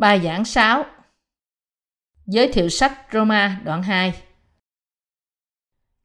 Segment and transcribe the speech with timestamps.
[0.00, 0.84] Bài giảng 6
[2.26, 4.12] Giới thiệu sách Roma đoạn 2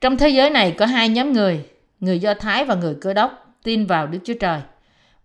[0.02, 1.66] Trong thế giới này có hai nhóm người,
[2.00, 4.62] người Do Thái và người Cơ đốc tin vào Đức Chúa Trời.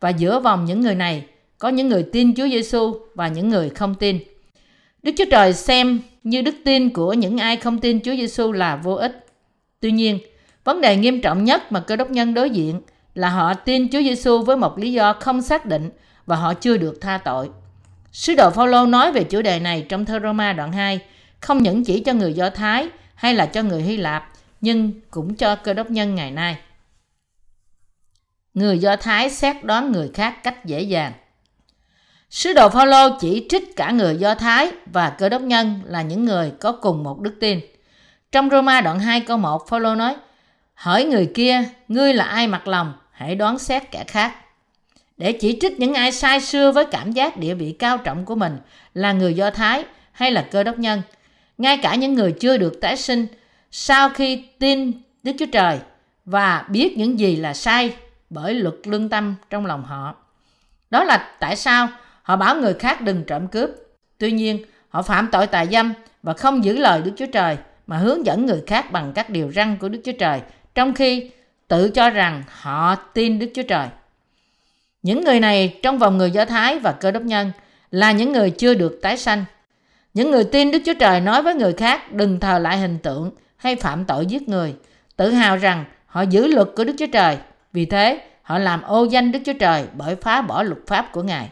[0.01, 1.27] Và giữa vòng những người này
[1.59, 4.19] có những người tin Chúa Giêsu và những người không tin.
[5.03, 8.77] Đức Chúa Trời xem như đức tin của những ai không tin Chúa Giêsu là
[8.77, 9.27] vô ích.
[9.81, 10.19] Tuy nhiên,
[10.65, 12.81] vấn đề nghiêm trọng nhất mà cơ đốc nhân đối diện
[13.15, 15.91] là họ tin Chúa Giêsu với một lý do không xác định
[16.27, 17.51] và họ chưa được tha tội.
[18.13, 21.01] Sứ đồ Phaolô nói về chủ đề này trong thơ Roma đoạn 2,
[21.41, 25.35] không những chỉ cho người Do Thái hay là cho người Hy Lạp, nhưng cũng
[25.35, 26.59] cho cơ đốc nhân ngày nay.
[28.55, 31.13] Người Do Thái xét đoán người khác cách dễ dàng.
[32.31, 36.25] Sứ đồ Phaolô chỉ trích cả người Do Thái và cơ đốc nhân là những
[36.25, 37.61] người có cùng một đức tin.
[38.33, 40.17] Trong Roma đoạn 2 câu 1, Phaolô nói:
[40.75, 44.35] "Hỏi người kia, ngươi là ai mặt lòng, hãy đoán xét kẻ khác."
[45.21, 48.35] Để chỉ trích những ai sai xưa với cảm giác địa vị cao trọng của
[48.35, 48.59] mình
[48.95, 51.03] là người Do Thái hay là cơ đốc nhân,
[51.59, 53.27] ngay cả những người chưa được tái sinh
[53.71, 55.79] sau khi tin Đức Chúa Trời
[56.25, 57.95] và biết những gì là sai
[58.31, 60.15] bởi luật lương tâm trong lòng họ.
[60.91, 61.89] Đó là tại sao
[62.31, 63.71] Họ bảo người khác đừng trộm cướp.
[64.19, 67.97] Tuy nhiên, họ phạm tội tà dâm và không giữ lời Đức Chúa Trời mà
[67.97, 70.41] hướng dẫn người khác bằng các điều răn của Đức Chúa Trời,
[70.75, 71.31] trong khi
[71.69, 73.89] tự cho rằng họ tin Đức Chúa Trời.
[75.03, 77.53] Những người này trong vòng người Do Thái và cơ đốc nhân
[77.91, 79.45] là những người chưa được tái sanh.
[80.15, 83.31] Những người tin Đức Chúa Trời nói với người khác đừng thờ lại hình tượng
[83.57, 84.75] hay phạm tội giết người,
[85.17, 87.39] tự hào rằng họ giữ luật của Đức Chúa Trời.
[87.73, 91.23] Vì thế, họ làm ô danh Đức Chúa Trời bởi phá bỏ luật pháp của
[91.23, 91.49] Ngài.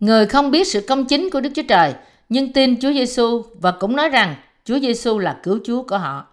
[0.00, 1.94] Người không biết sự công chính của Đức Chúa Trời,
[2.28, 6.26] nhưng tin Chúa Giêsu và cũng nói rằng Chúa Giêsu là cứu Chúa của họ.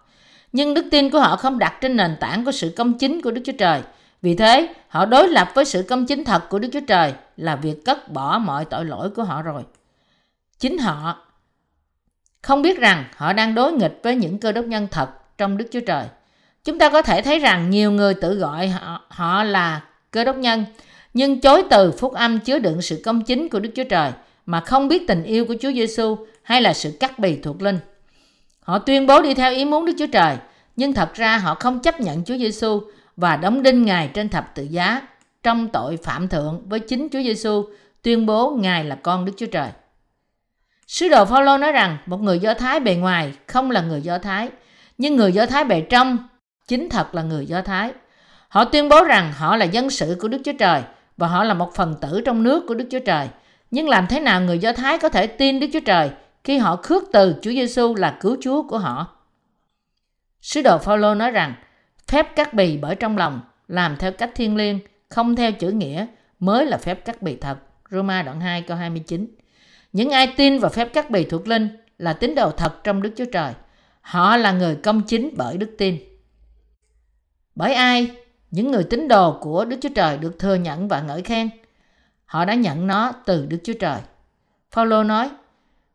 [0.52, 3.30] Nhưng đức tin của họ không đặt trên nền tảng của sự công chính của
[3.30, 3.82] Đức Chúa Trời.
[4.22, 7.56] Vì thế, họ đối lập với sự công chính thật của Đức Chúa Trời là
[7.56, 9.62] việc cất bỏ mọi tội lỗi của họ rồi.
[10.58, 11.18] Chính họ
[12.42, 15.08] không biết rằng họ đang đối nghịch với những cơ đốc nhân thật
[15.38, 16.04] trong Đức Chúa Trời.
[16.64, 20.36] Chúng ta có thể thấy rằng nhiều người tự gọi họ, họ là cơ đốc
[20.36, 20.64] nhân
[21.14, 24.12] nhưng chối từ phúc âm chứa đựng sự công chính của Đức Chúa Trời
[24.46, 27.78] mà không biết tình yêu của Chúa Giêsu hay là sự cắt bì thuộc linh.
[28.60, 30.36] Họ tuyên bố đi theo ý muốn Đức Chúa Trời,
[30.76, 32.80] nhưng thật ra họ không chấp nhận Chúa Giêsu
[33.18, 35.02] và đóng đinh Ngài trên thập tự giá
[35.42, 37.64] trong tội phạm thượng với chính Chúa Giêsu
[38.02, 39.70] tuyên bố Ngài là con Đức Chúa Trời.
[40.86, 44.18] Sứ đồ Phaolô nói rằng một người Do Thái bề ngoài không là người Do
[44.18, 44.48] Thái,
[44.98, 46.18] nhưng người Do Thái bề trong
[46.68, 47.92] chính thật là người Do Thái.
[48.48, 50.82] Họ tuyên bố rằng họ là dân sự của Đức Chúa Trời
[51.16, 53.28] và họ là một phần tử trong nước của Đức Chúa Trời.
[53.70, 56.10] Nhưng làm thế nào người Do Thái có thể tin Đức Chúa Trời
[56.44, 59.06] khi họ khước từ Chúa Giêsu là cứu Chúa của họ?
[60.40, 61.54] Sứ đồ Phaolô nói rằng
[62.08, 66.06] phép cắt bì bởi trong lòng làm theo cách thiên liêng, không theo chữ nghĩa
[66.38, 67.58] mới là phép cắt bì thật.
[67.90, 69.26] Roma đoạn 2 câu 29.
[69.92, 73.10] Những ai tin vào phép cắt bì thuộc linh là tín đồ thật trong Đức
[73.16, 73.52] Chúa Trời.
[74.00, 75.98] Họ là người công chính bởi đức tin.
[77.54, 78.10] Bởi ai
[78.50, 81.50] những người tín đồ của Đức Chúa Trời được thừa nhận và ngợi khen.
[82.24, 84.00] Họ đã nhận nó từ Đức Chúa Trời.
[84.70, 85.30] Phaolô nói,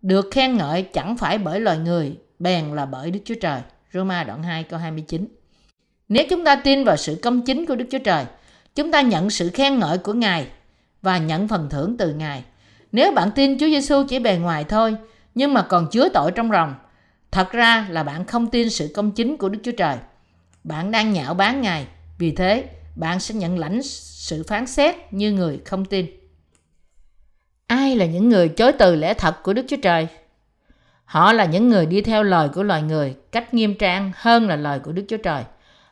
[0.01, 3.61] được khen ngợi chẳng phải bởi loài người, bèn là bởi Đức Chúa Trời.
[3.93, 5.27] Roma đoạn 2 câu 29.
[6.13, 8.25] Nếu chúng ta tin vào sự công chính của Đức Chúa Trời,
[8.75, 10.47] chúng ta nhận sự khen ngợi của Ngài
[11.01, 12.43] và nhận phần thưởng từ Ngài.
[12.91, 14.95] Nếu bạn tin Chúa Giêsu chỉ bề ngoài thôi,
[15.35, 16.75] nhưng mà còn chứa tội trong lòng,
[17.31, 19.97] thật ra là bạn không tin sự công chính của Đức Chúa Trời.
[20.63, 21.87] Bạn đang nhạo báng Ngài
[22.17, 22.63] vì thế,
[22.95, 26.05] bạn sẽ nhận lãnh sự phán xét như người không tin.
[27.67, 30.07] Ai là những người chối từ lẽ thật của Đức Chúa Trời?
[31.05, 34.55] Họ là những người đi theo lời của loài người cách nghiêm trang hơn là
[34.55, 35.43] lời của Đức Chúa Trời.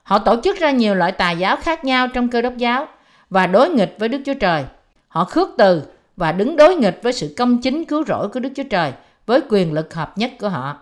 [0.03, 2.87] Họ tổ chức ra nhiều loại tà giáo khác nhau trong cơ đốc giáo
[3.29, 4.65] và đối nghịch với Đức Chúa Trời.
[5.07, 5.83] Họ khước từ
[6.17, 8.93] và đứng đối nghịch với sự công chính cứu rỗi của Đức Chúa Trời
[9.25, 10.77] với quyền lực hợp nhất của họ.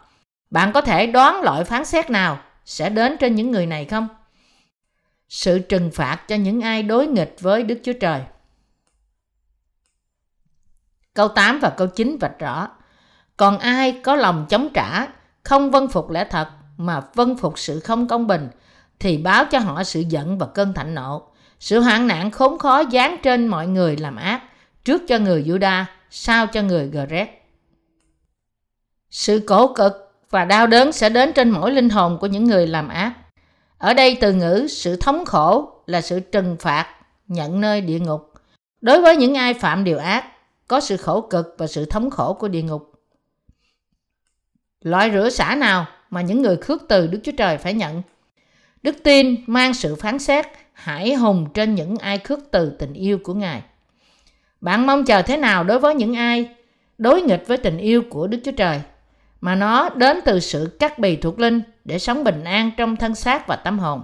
[0.52, 4.08] Bạn có thể đoán loại phán xét nào sẽ đến trên những người này không?
[5.30, 8.22] sự trừng phạt cho những ai đối nghịch với Đức Chúa Trời.
[11.14, 12.68] Câu 8 và câu 9 vạch rõ.
[13.38, 15.08] Còn ai có lòng chống trả,
[15.44, 18.50] không vân phục lẽ thật mà vân phục sự không công bình,
[19.00, 21.22] thì báo cho họ sự giận và cơn thạnh nộ.
[21.60, 24.42] Sự hoạn nạn khốn khó dán trên mọi người làm ác,
[24.86, 27.30] trước cho người Juda, sau cho người Gret.
[29.10, 29.94] Sự cổ cực
[30.30, 33.14] và đau đớn sẽ đến trên mỗi linh hồn của những người làm ác.
[33.78, 36.96] Ở đây từ ngữ sự thống khổ là sự trừng phạt
[37.28, 38.34] nhận nơi địa ngục.
[38.82, 40.26] Đối với những ai phạm điều ác,
[40.68, 42.92] có sự khổ cực và sự thống khổ của địa ngục.
[44.82, 48.02] Loại rửa xả nào mà những người khước từ Đức Chúa Trời phải nhận?
[48.84, 53.20] Đức tin mang sự phán xét hải hùng trên những ai khước từ tình yêu
[53.24, 53.62] của Ngài.
[54.62, 56.50] Bạn mong chờ thế nào đối với những ai
[56.98, 58.82] đối nghịch với tình yêu của Đức Chúa Trời
[59.42, 63.16] mà nó đến từ sự cắt bì thuộc linh để sống bình an trong thân
[63.16, 64.02] xác và tâm hồn.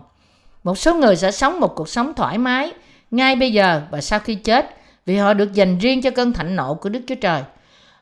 [0.63, 2.73] Một số người sẽ sống một cuộc sống thoải mái
[3.11, 6.55] ngay bây giờ và sau khi chết vì họ được dành riêng cho cơn thạnh
[6.55, 7.43] nộ của Đức Chúa Trời.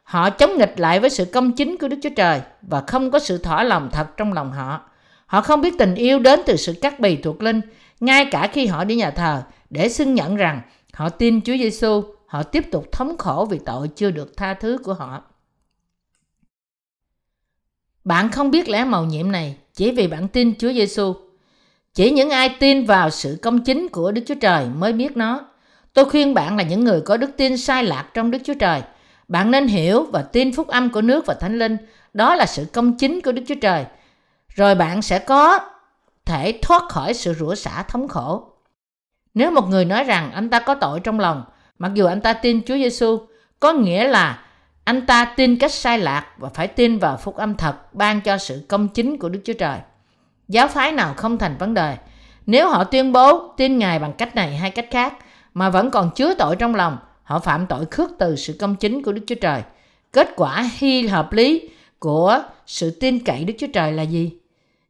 [0.04, 3.20] Họ chống nghịch lại với sự công chính của Đức Chúa Trời và không có
[3.20, 4.82] sự thỏa lòng thật trong lòng họ.
[5.26, 7.62] Họ không biết tình yêu đến từ sự cắt bì thuộc linh,
[8.00, 10.62] ngay cả khi họ đi nhà thờ để xưng nhận rằng
[10.94, 14.78] họ tin Chúa Giêsu, họ tiếp tục thống khổ vì tội chưa được tha thứ
[14.84, 15.24] của họ.
[18.04, 21.14] Bạn không biết lẽ màu nhiệm này chỉ vì bạn tin Chúa Giêsu.
[21.94, 25.48] Chỉ những ai tin vào sự công chính của Đức Chúa Trời mới biết nó.
[25.94, 28.82] Tôi khuyên bạn là những người có đức tin sai lạc trong Đức Chúa Trời.
[29.28, 31.78] Bạn nên hiểu và tin phúc âm của nước và thánh linh.
[32.14, 33.86] Đó là sự công chính của Đức Chúa Trời.
[34.56, 35.60] Rồi bạn sẽ có
[36.26, 38.50] thể thoát khỏi sự rủa xả thống khổ.
[39.34, 41.44] Nếu một người nói rằng anh ta có tội trong lòng,
[41.80, 43.20] mặc dù anh ta tin Chúa Giêsu,
[43.60, 44.40] có nghĩa là
[44.84, 48.38] anh ta tin cách sai lạc và phải tin vào phúc âm thật ban cho
[48.38, 49.80] sự công chính của Đức Chúa Trời.
[50.48, 51.98] Giáo phái nào không thành vấn đề.
[52.46, 55.14] Nếu họ tuyên bố tin Ngài bằng cách này hay cách khác
[55.54, 59.04] mà vẫn còn chứa tội trong lòng, họ phạm tội khước từ sự công chính
[59.04, 59.62] của Đức Chúa Trời.
[60.12, 64.32] Kết quả hy hợp lý của sự tin cậy Đức Chúa Trời là gì?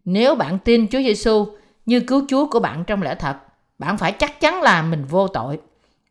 [0.06, 1.48] Nếu bạn tin Chúa Giêsu
[1.86, 3.38] như cứu Chúa của bạn trong lẽ thật,
[3.80, 5.60] bạn phải chắc chắn là mình vô tội.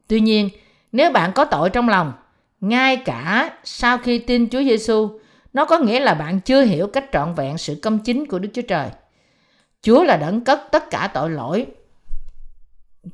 [0.08, 0.48] Tuy nhiên,
[0.92, 2.12] nếu bạn có tội trong lòng,
[2.60, 5.20] ngay cả sau khi tin Chúa Giêsu,
[5.52, 8.48] nó có nghĩa là bạn chưa hiểu cách trọn vẹn sự công chính của Đức
[8.54, 8.90] Chúa Trời.
[9.82, 11.66] Chúa là đấng cất tất cả tội lỗi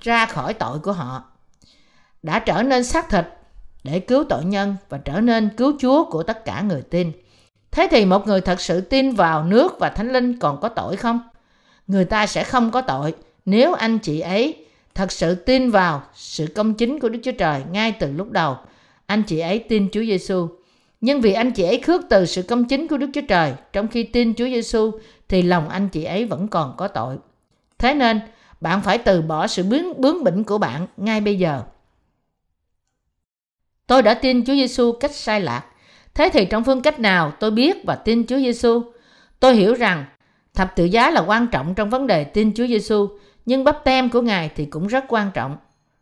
[0.01, 1.23] ra khỏi tội của họ,
[2.23, 3.25] đã trở nên xác thịt
[3.85, 7.13] để cứu tội nhân và trở nên cứu Chúa của tất cả người tin.
[7.70, 10.97] Thế thì một người thật sự tin vào nước và thánh linh còn có tội
[10.97, 11.20] không?
[11.87, 16.47] Người ta sẽ không có tội nếu anh chị ấy thật sự tin vào sự
[16.55, 18.56] công chính của Đức Chúa Trời ngay từ lúc đầu.
[19.06, 20.49] Anh chị ấy tin Chúa Giêsu.
[21.00, 23.88] Nhưng vì anh chị ấy khước từ sự công chính của Đức Chúa Trời trong
[23.88, 24.91] khi tin Chúa Giêsu
[25.29, 27.17] thì lòng anh chị ấy vẫn còn có tội.
[27.79, 28.20] Thế nên,
[28.61, 31.62] bạn phải từ bỏ sự bướng, bướng bỉnh của bạn ngay bây giờ.
[33.87, 35.65] Tôi đã tin Chúa Giêsu cách sai lạc.
[36.19, 38.82] Thế thì trong phương cách nào tôi biết và tin Chúa Giêsu?
[39.41, 40.05] Tôi hiểu rằng
[40.55, 43.09] thập tự giá là quan trọng trong vấn đề tin Chúa Giêsu,
[43.47, 45.56] nhưng bắp tem của Ngài thì cũng rất quan trọng.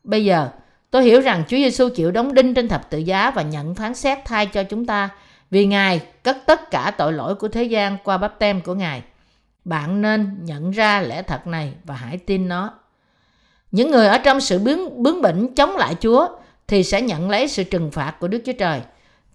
[0.04, 0.48] Bây giờ,
[0.90, 3.94] tôi hiểu rằng Chúa Giêsu chịu đóng đinh trên thập tự giá và nhận phán
[3.94, 5.08] xét thay cho chúng ta
[5.50, 9.02] vì Ngài cất tất cả tội lỗi của thế gian qua bắp tem của Ngài.
[9.64, 12.70] Bạn nên nhận ra lẽ thật này và hãy tin nó.
[13.70, 16.28] Những người ở trong sự bướng, bướng bỉnh chống lại Chúa
[16.68, 18.80] thì sẽ nhận lấy sự trừng phạt của Đức Chúa Trời.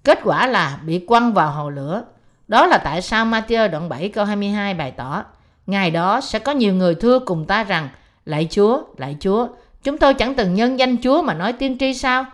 [0.03, 2.03] Kết quả là bị quăng vào hồ lửa.
[2.47, 5.23] Đó là tại sao Matthew đoạn 7 câu 22 bày tỏ.
[5.67, 7.89] Ngày đó sẽ có nhiều người thưa cùng ta rằng
[8.25, 9.47] Lạy Chúa, lạy Chúa,
[9.83, 12.25] chúng tôi chẳng từng nhân danh Chúa mà nói tiên tri sao?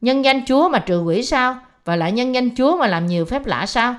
[0.00, 1.56] Nhân danh Chúa mà trừ quỷ sao?
[1.84, 3.94] Và lại nhân danh Chúa mà làm nhiều phép lạ sao?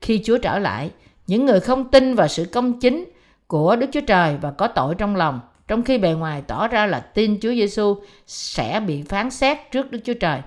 [0.00, 0.90] Khi Chúa trở lại,
[1.26, 3.04] những người không tin vào sự công chính
[3.46, 6.86] của Đức Chúa Trời và có tội trong lòng, trong khi bề ngoài tỏ ra
[6.86, 7.96] là tin Chúa Giêsu
[8.26, 10.40] sẽ bị phán xét trước Đức Chúa Trời.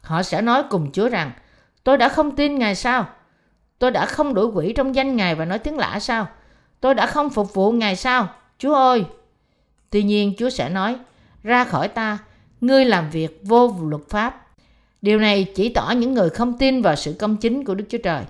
[0.00, 1.30] Họ sẽ nói cùng Chúa rằng,
[1.84, 3.08] tôi đã không tin Ngài sao?
[3.78, 6.28] Tôi đã không đuổi quỷ trong danh Ngài và nói tiếng lạ sao?
[6.80, 8.28] Tôi đã không phục vụ Ngài sao?
[8.58, 9.04] Chúa ơi!
[9.90, 10.96] Tuy nhiên Chúa sẽ nói,
[11.42, 12.18] ra khỏi ta,
[12.60, 14.46] ngươi làm việc vô luật pháp.
[15.02, 17.98] Điều này chỉ tỏ những người không tin vào sự công chính của Đức Chúa
[17.98, 18.24] Trời.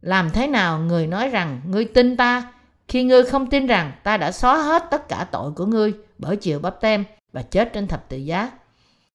[0.00, 2.52] Làm thế nào người nói rằng ngươi tin ta
[2.88, 6.36] khi ngươi không tin rằng ta đã xóa hết tất cả tội của ngươi bởi
[6.36, 8.50] chiều bắp tem và chết trên thập tự giá?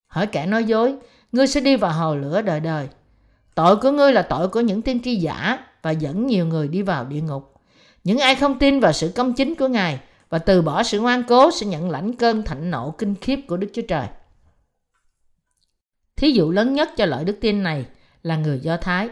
[0.07, 0.95] Hỏi kẻ nói dối,
[1.31, 2.87] ngươi sẽ đi vào hồ lửa đời đời.
[3.57, 6.81] Tội của ngươi là tội của những tiên tri giả và dẫn nhiều người đi
[6.81, 7.53] vào địa ngục.
[8.03, 9.99] Những ai không tin vào sự công chính của Ngài
[10.29, 13.57] và từ bỏ sự ngoan cố sẽ nhận lãnh cơn thạnh nộ kinh khiếp của
[13.57, 14.07] Đức Chúa Trời.
[16.15, 17.85] Thí dụ lớn nhất cho loại đức tin này
[18.23, 19.09] là người Do Thái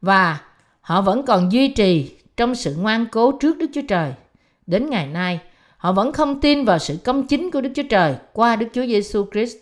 [0.00, 0.40] và
[0.80, 4.12] họ vẫn còn duy trì trong sự ngoan cố trước Đức Chúa Trời.
[4.66, 5.40] Đến ngày nay,
[5.76, 8.86] họ vẫn không tin vào sự công chính của Đức Chúa Trời qua Đức Chúa
[8.86, 9.56] Giêsu Christ.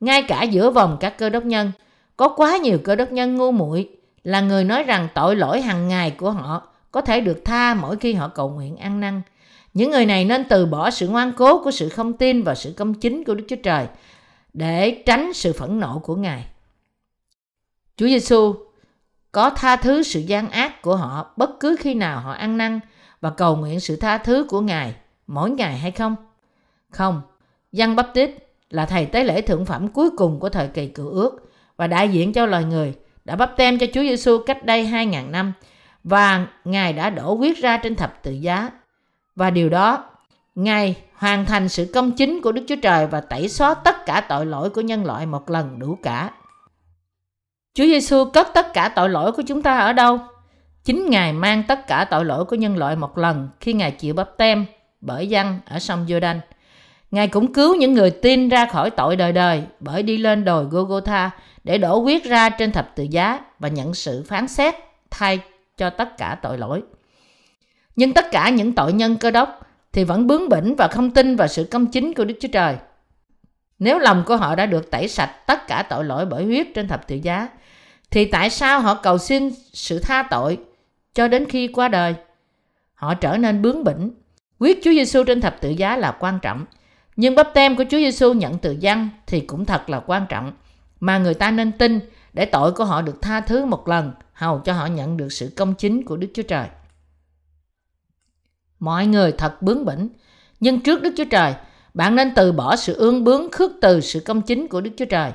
[0.00, 1.72] Ngay cả giữa vòng các cơ đốc nhân,
[2.20, 3.88] có quá nhiều cơ đốc nhân ngu muội
[4.24, 7.96] là người nói rằng tội lỗi hàng ngày của họ có thể được tha mỗi
[7.96, 9.22] khi họ cầu nguyện ăn năn.
[9.74, 12.74] Những người này nên từ bỏ sự ngoan cố của sự không tin và sự
[12.76, 13.86] công chính của Đức Chúa Trời
[14.52, 16.46] để tránh sự phẫn nộ của Ngài.
[17.96, 18.54] Chúa Giêsu
[19.32, 22.80] có tha thứ sự gian ác của họ bất cứ khi nào họ ăn năn
[23.20, 24.94] và cầu nguyện sự tha thứ của Ngài
[25.26, 26.16] mỗi ngày hay không?
[26.90, 27.22] Không,
[27.72, 28.30] Giăng Baptist
[28.70, 31.49] là thầy tế lễ thượng phẩm cuối cùng của thời kỳ cựu ước
[31.80, 32.94] và đại diện cho loài người
[33.24, 35.52] đã bắp tem cho Chúa Giêsu cách đây 2.000 năm
[36.04, 38.70] và Ngài đã đổ huyết ra trên thập tự giá.
[39.36, 40.04] Và điều đó,
[40.54, 44.20] Ngài hoàn thành sự công chính của Đức Chúa Trời và tẩy xóa tất cả
[44.28, 46.30] tội lỗi của nhân loại một lần đủ cả.
[47.74, 50.18] Chúa Giêsu cất tất cả tội lỗi của chúng ta ở đâu?
[50.84, 54.14] Chính Ngài mang tất cả tội lỗi của nhân loại một lần khi Ngài chịu
[54.14, 54.66] bắp tem
[55.00, 56.40] bởi dân ở sông Giô-đanh.
[57.10, 60.64] Ngài cũng cứu những người tin ra khỏi tội đời đời bởi đi lên đồi
[60.64, 61.30] Gô-gô-tha
[61.64, 64.74] để đổ huyết ra trên thập tự giá và nhận sự phán xét
[65.10, 65.40] thay
[65.76, 66.82] cho tất cả tội lỗi.
[67.96, 69.60] Nhưng tất cả những tội nhân cơ đốc
[69.92, 72.76] thì vẫn bướng bỉnh và không tin vào sự công chính của Đức Chúa Trời.
[73.78, 76.88] Nếu lòng của họ đã được tẩy sạch tất cả tội lỗi bởi huyết trên
[76.88, 77.48] thập tự giá,
[78.10, 80.58] thì tại sao họ cầu xin sự tha tội
[81.14, 82.14] cho đến khi qua đời?
[82.94, 84.10] Họ trở nên bướng bỉnh.
[84.58, 86.64] Huyết Chúa Giêsu trên thập tự giá là quan trọng,
[87.16, 90.52] nhưng bắp tem của Chúa Giêsu nhận từ dân thì cũng thật là quan trọng,
[91.00, 92.00] mà người ta nên tin
[92.32, 95.52] để tội của họ được tha thứ một lần, hầu cho họ nhận được sự
[95.56, 96.66] công chính của Đức Chúa Trời.
[98.78, 100.08] Mọi người thật bướng bỉnh,
[100.60, 101.54] nhưng trước Đức Chúa Trời,
[101.94, 105.04] bạn nên từ bỏ sự ương bướng khước từ sự công chính của Đức Chúa
[105.04, 105.32] Trời.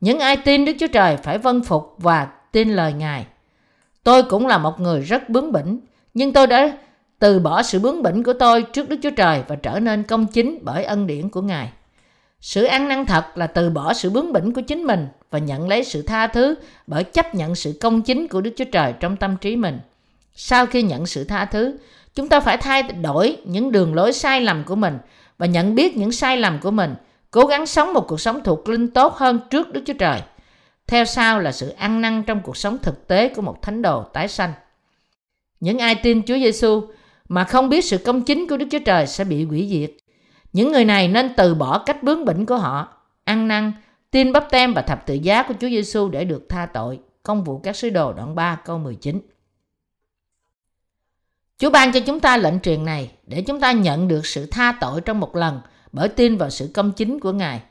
[0.00, 3.26] Những ai tin Đức Chúa Trời phải vâng phục và tin lời Ngài.
[4.04, 5.80] Tôi cũng là một người rất bướng bỉnh,
[6.14, 6.78] nhưng tôi đã
[7.18, 10.26] từ bỏ sự bướng bỉnh của tôi trước Đức Chúa Trời và trở nên công
[10.26, 11.72] chính bởi ân điển của Ngài.
[12.40, 15.68] Sự ăn năn thật là từ bỏ sự bướng bỉnh của chính mình và nhận
[15.68, 16.54] lấy sự tha thứ
[16.86, 19.78] bởi chấp nhận sự công chính của Đức Chúa Trời trong tâm trí mình.
[20.34, 21.78] Sau khi nhận sự tha thứ,
[22.14, 24.98] chúng ta phải thay đổi những đường lối sai lầm của mình
[25.38, 26.94] và nhận biết những sai lầm của mình,
[27.30, 30.20] cố gắng sống một cuộc sống thuộc linh tốt hơn trước Đức Chúa Trời.
[30.86, 34.02] Theo sau là sự ăn năn trong cuộc sống thực tế của một thánh đồ
[34.02, 34.52] tái sanh.
[35.60, 36.82] Những ai tin Chúa Giêsu
[37.28, 40.07] mà không biết sự công chính của Đức Chúa Trời sẽ bị hủy diệt.
[40.52, 42.88] Những người này nên từ bỏ cách bướng bỉnh của họ,
[43.24, 43.72] ăn năn,
[44.10, 47.00] tin bắp tem và thập tự giá của Chúa Giêsu để được tha tội.
[47.22, 49.20] Công vụ các sứ đồ đoạn 3 câu 19.
[51.58, 54.72] Chúa ban cho chúng ta lệnh truyền này để chúng ta nhận được sự tha
[54.80, 55.60] tội trong một lần
[55.92, 57.62] bởi tin vào sự công chính của Ngài.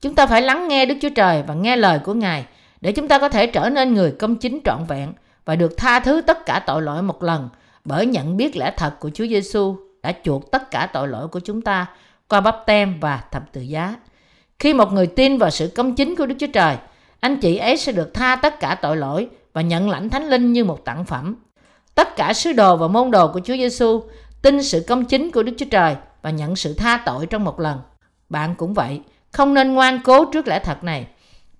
[0.00, 2.46] Chúng ta phải lắng nghe Đức Chúa Trời và nghe lời của Ngài
[2.80, 5.12] để chúng ta có thể trở nên người công chính trọn vẹn
[5.44, 7.48] và được tha thứ tất cả tội lỗi một lần
[7.84, 11.40] bởi nhận biết lẽ thật của Chúa Giêsu đã chuộc tất cả tội lỗi của
[11.40, 11.86] chúng ta
[12.30, 13.96] qua bắp tem và thập tự giá.
[14.58, 16.76] Khi một người tin vào sự công chính của Đức Chúa Trời,
[17.20, 20.52] anh chị ấy sẽ được tha tất cả tội lỗi và nhận lãnh thánh linh
[20.52, 21.36] như một tặng phẩm.
[21.94, 24.02] Tất cả sứ đồ và môn đồ của Chúa Giêsu
[24.42, 27.60] tin sự công chính của Đức Chúa Trời và nhận sự tha tội trong một
[27.60, 27.78] lần.
[28.28, 29.00] Bạn cũng vậy,
[29.32, 31.06] không nên ngoan cố trước lẽ thật này.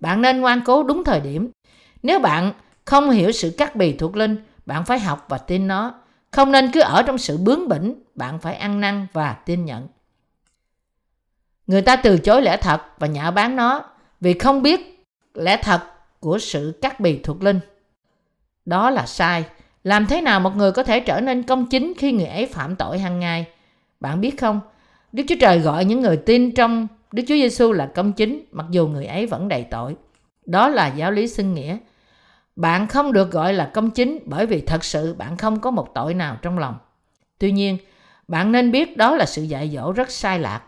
[0.01, 1.51] Bạn nên ngoan cố đúng thời điểm.
[2.03, 2.53] Nếu bạn
[2.85, 4.37] không hiểu sự cắt bì thuộc linh,
[4.67, 5.95] bạn phải học và tin nó.
[6.31, 9.89] Không nên cứ ở trong sự bướng bỉnh, bạn phải ăn năn và tin nhận.
[11.71, 13.85] Người ta từ chối lẽ thật và nhạo báng nó
[14.21, 15.81] vì không biết lẽ thật
[16.21, 17.61] của sự cắt bì thuộc linh.
[18.65, 19.45] Đó là sai.
[19.85, 22.77] Làm thế nào một người có thể trở nên công chính khi người ấy phạm
[22.77, 23.47] tội hàng ngày?
[24.01, 24.61] Bạn biết không?
[25.13, 28.67] Đức Chúa Trời gọi những người tin trong Đức Chúa Giêsu là công chính mặc
[28.71, 29.97] dù người ấy vẫn đầy tội.
[30.47, 31.77] Đó là giáo lý xưng nghĩa.
[32.57, 35.95] Bạn không được gọi là công chính bởi vì thật sự bạn không có một
[35.95, 36.75] tội nào trong lòng.
[37.39, 37.79] Tuy nhiên,
[38.29, 40.63] bạn nên biết đó là sự dạy dỗ rất sai lạc.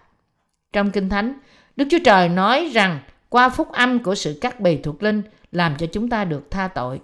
[0.73, 1.33] Trong Kinh Thánh,
[1.77, 5.77] Đức Chúa Trời nói rằng qua phúc âm của sự cắt bì thuộc linh làm
[5.79, 7.01] cho chúng ta được tha tội.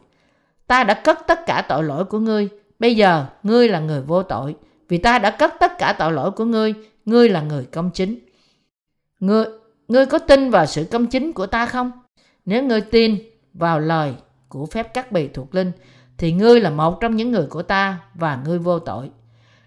[0.66, 2.48] Ta đã cất tất cả tội lỗi của ngươi,
[2.78, 4.56] bây giờ ngươi là người vô tội,
[4.88, 8.18] vì ta đã cất tất cả tội lỗi của ngươi, ngươi là người công chính.
[9.20, 9.44] Ngươi,
[9.88, 11.92] ngươi có tin vào sự công chính của ta không?
[12.44, 13.18] Nếu ngươi tin
[13.54, 14.14] vào lời
[14.48, 15.72] của phép cắt bì thuộc linh,
[16.18, 19.10] thì ngươi là một trong những người của ta và ngươi vô tội.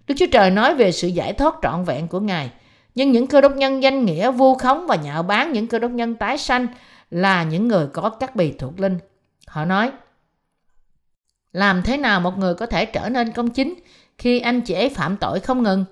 [0.07, 2.51] Đức Chúa Trời nói về sự giải thoát trọn vẹn của Ngài,
[2.95, 5.91] nhưng những cơ đốc nhân danh nghĩa vu khống và nhạo báng những cơ đốc
[5.91, 6.67] nhân tái sanh
[7.11, 8.99] là những người có các bì thuộc linh.
[9.47, 9.91] Họ nói,
[11.53, 13.73] làm thế nào một người có thể trở nên công chính
[14.17, 15.85] khi anh chị ấy phạm tội không ngừng?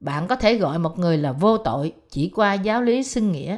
[0.00, 3.56] Bạn có thể gọi một người là vô tội chỉ qua giáo lý xưng nghĩa.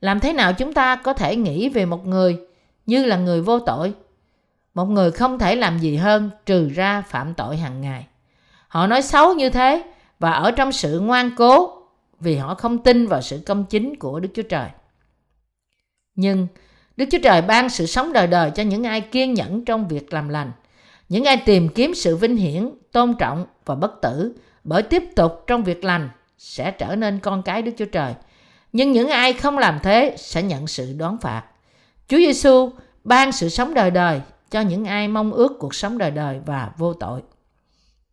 [0.00, 2.38] Làm thế nào chúng ta có thể nghĩ về một người
[2.86, 3.94] như là người vô tội?
[4.74, 8.06] Một người không thể làm gì hơn trừ ra phạm tội hàng ngày.
[8.68, 9.82] Họ nói xấu như thế
[10.18, 11.73] và ở trong sự ngoan cố
[12.24, 14.68] vì họ không tin vào sự công chính của Đức Chúa Trời.
[16.14, 16.46] Nhưng
[16.96, 20.12] Đức Chúa Trời ban sự sống đời đời cho những ai kiên nhẫn trong việc
[20.12, 20.52] làm lành,
[21.08, 25.44] những ai tìm kiếm sự vinh hiển, tôn trọng và bất tử bởi tiếp tục
[25.46, 28.14] trong việc lành sẽ trở nên con cái Đức Chúa Trời.
[28.72, 31.44] Nhưng những ai không làm thế sẽ nhận sự đoán phạt.
[32.08, 32.70] Chúa Giêsu
[33.04, 36.70] ban sự sống đời đời cho những ai mong ước cuộc sống đời đời và
[36.76, 37.20] vô tội.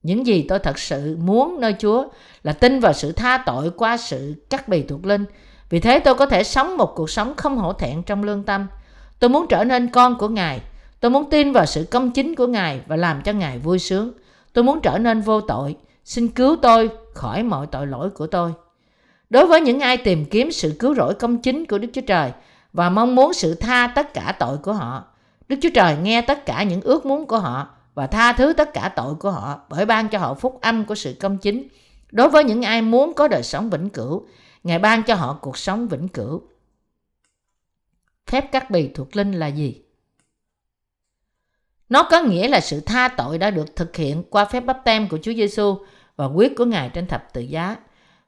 [0.04, 2.06] Những gì tôi thật sự muốn nơi Chúa
[2.44, 5.26] là tin vào sự tha tội qua sự cắt bì thuộc linh.
[5.70, 8.68] Vì thế tôi có thể sống một cuộc sống không hổ thẹn trong lương tâm.
[9.20, 10.62] Tôi muốn trở nên con của Ngài.
[11.00, 14.12] Tôi muốn tin vào sự công chính của Ngài và làm cho Ngài vui sướng.
[14.54, 15.76] Tôi muốn trở nên vô tội.
[16.06, 18.52] Xin cứu tôi khỏi mọi tội lỗi của tôi.
[19.30, 22.32] Đối với những ai tìm kiếm sự cứu rỗi công chính của Đức Chúa Trời
[22.74, 25.04] và mong muốn sự tha tất cả tội của họ,
[25.48, 27.68] Đức Chúa Trời nghe tất cả những ước muốn của họ
[28.02, 30.96] và tha thứ tất cả tội của họ bởi ban cho họ phúc âm của
[30.96, 31.68] sự công chính.
[32.12, 34.28] Đối với những ai muốn có đời sống vĩnh cửu,
[34.64, 36.42] Ngài ban cho họ cuộc sống vĩnh cửu.
[38.28, 39.82] Phép cắt bì thuộc linh là gì?
[41.90, 45.08] Nó có nghĩa là sự tha tội đã được thực hiện qua phép bắp tem
[45.08, 45.76] của Chúa Giêsu
[46.16, 47.76] và quyết của Ngài trên thập tự giá.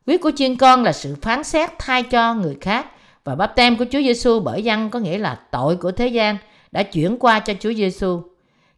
[0.07, 2.85] Quyết của chiên con là sự phán xét thay cho người khác
[3.23, 6.37] và bắp tem của Chúa Giêsu bởi dân có nghĩa là tội của thế gian
[6.71, 8.32] đã chuyển qua cho Chúa Giêsu.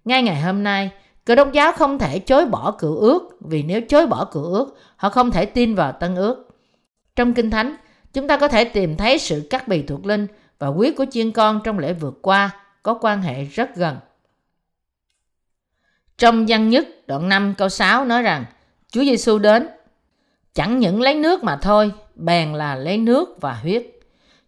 [0.06, 0.92] Ngay ngày hôm nay,
[1.26, 4.78] Cơ đốc giáo không thể chối bỏ cựu ước vì nếu chối bỏ cựu ước,
[4.96, 6.48] họ không thể tin vào tân ước.
[7.16, 7.76] Trong Kinh Thánh,
[8.14, 10.28] chúng ta có thể tìm thấy sự cắt bì thuộc linh
[10.60, 12.50] và quyết của chiên con trong lễ vượt qua
[12.84, 13.98] có quan hệ rất gần.
[16.18, 18.46] Trong văn nhất đoạn 5 câu 6 nói rằng
[18.92, 19.68] Chúa Giêsu đến
[20.54, 23.86] chẳng những lấy nước mà thôi, bèn là lấy nước và huyết.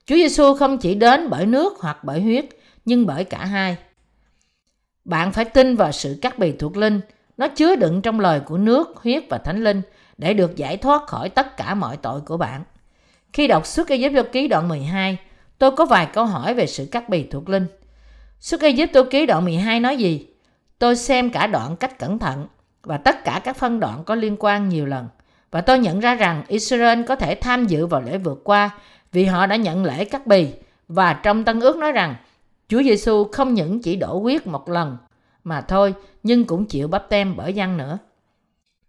[0.05, 2.45] Chúa Giêsu không chỉ đến bởi nước hoặc bởi huyết,
[2.85, 3.77] nhưng bởi cả hai.
[5.07, 7.01] Bạn phải tin vào sự cắt bì thuộc linh,
[7.37, 9.81] nó chứa đựng trong lời của nước, huyết và thánh linh
[10.17, 12.63] để được giải thoát khỏi tất cả mọi tội của bạn.
[13.33, 15.17] Khi đọc xuất Ai Cập ký đoạn 12,
[15.57, 17.67] tôi có vài câu hỏi về sự cắt bì thuộc linh.
[18.39, 20.27] Xuất Ai Cập ký đoạn 12 nói gì?
[20.79, 22.47] Tôi xem cả đoạn cách cẩn thận
[22.83, 25.07] và tất cả các phân đoạn có liên quan nhiều lần.
[25.51, 28.69] Và tôi nhận ra rằng Israel có thể tham dự vào lễ vượt qua
[29.11, 30.47] vì họ đã nhận lễ cắt bì
[30.87, 32.15] và trong Tân ước nói rằng
[32.69, 34.97] Chúa Giêsu không những chỉ đổ huyết một lần
[35.43, 35.93] mà thôi
[36.23, 37.97] nhưng cũng chịu bắp tem bởi dân nữa.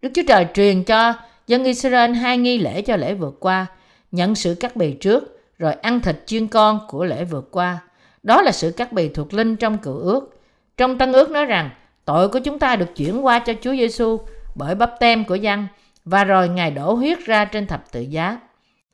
[0.02, 1.14] Đức Chúa Trời truyền cho
[1.47, 3.66] dân Israel hai nghi lễ cho lễ vượt qua,
[4.12, 7.78] nhận sự cắt bì trước rồi ăn thịt chiên con của lễ vượt qua.
[8.23, 10.40] Đó là sự cắt bì thuộc linh trong cựu ước.
[10.76, 11.70] Trong Tân ước nói rằng
[12.05, 14.20] tội của chúng ta được chuyển qua cho Chúa Giêsu
[14.55, 15.66] bởi bắp tem của dân
[16.05, 18.38] và rồi Ngài đổ huyết ra trên thập tự giá.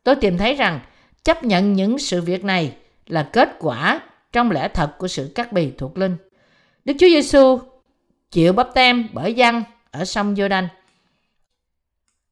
[0.03, 0.81] Tôi tìm thấy rằng
[1.25, 4.01] chấp nhận những sự việc này là kết quả
[4.35, 6.17] trong lẽ thật của sự cắt bì thuộc linh.
[6.85, 7.59] Đức Chúa Giêsu
[8.31, 10.69] chịu bắp tem bởi dân ở sông giô đanh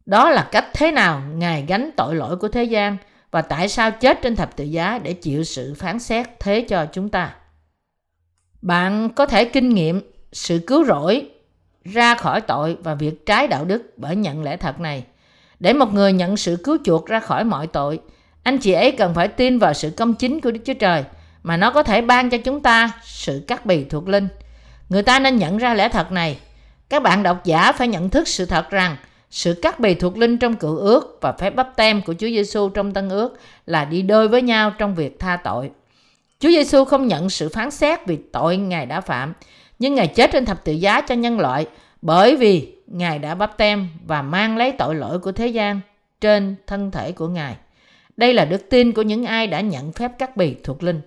[0.07, 2.97] Đó là cách thế nào Ngài gánh tội lỗi của thế gian
[3.31, 6.87] và tại sao chết trên thập tự giá để chịu sự phán xét thế cho
[6.93, 7.35] chúng ta.
[8.63, 10.01] Bạn có thể kinh nghiệm
[10.33, 11.31] sự cứu rỗi
[11.85, 15.05] ra khỏi tội và việc trái đạo đức bởi nhận lẽ thật này.
[15.61, 18.01] Để một người nhận sự cứu chuộc ra khỏi mọi tội,
[18.43, 21.05] anh chị ấy cần phải tin vào sự công chính của Đức Chúa Trời
[21.43, 24.29] mà nó có thể ban cho chúng ta sự cắt bì thuộc linh.
[24.89, 26.39] Người ta nên nhận ra lẽ thật này.
[26.89, 28.97] Các bạn độc giả phải nhận thức sự thật rằng
[29.31, 32.69] sự cắt bì thuộc linh trong cựu ước và phép bắp tem của Chúa Giêsu
[32.69, 35.71] trong tân ước là đi đôi với nhau trong việc tha tội.
[36.41, 39.33] Chúa Giêsu không nhận sự phán xét vì tội Ngài đã phạm,
[39.79, 41.67] nhưng Ngài chết trên thập tự giá cho nhân loại
[42.03, 45.81] bởi vì Ngài đã bắp tem và mang lấy tội lỗi của thế gian
[46.21, 47.57] trên thân thể của Ngài.
[48.17, 51.01] Đây là đức tin của những ai đã nhận phép cắt bì thuộc linh.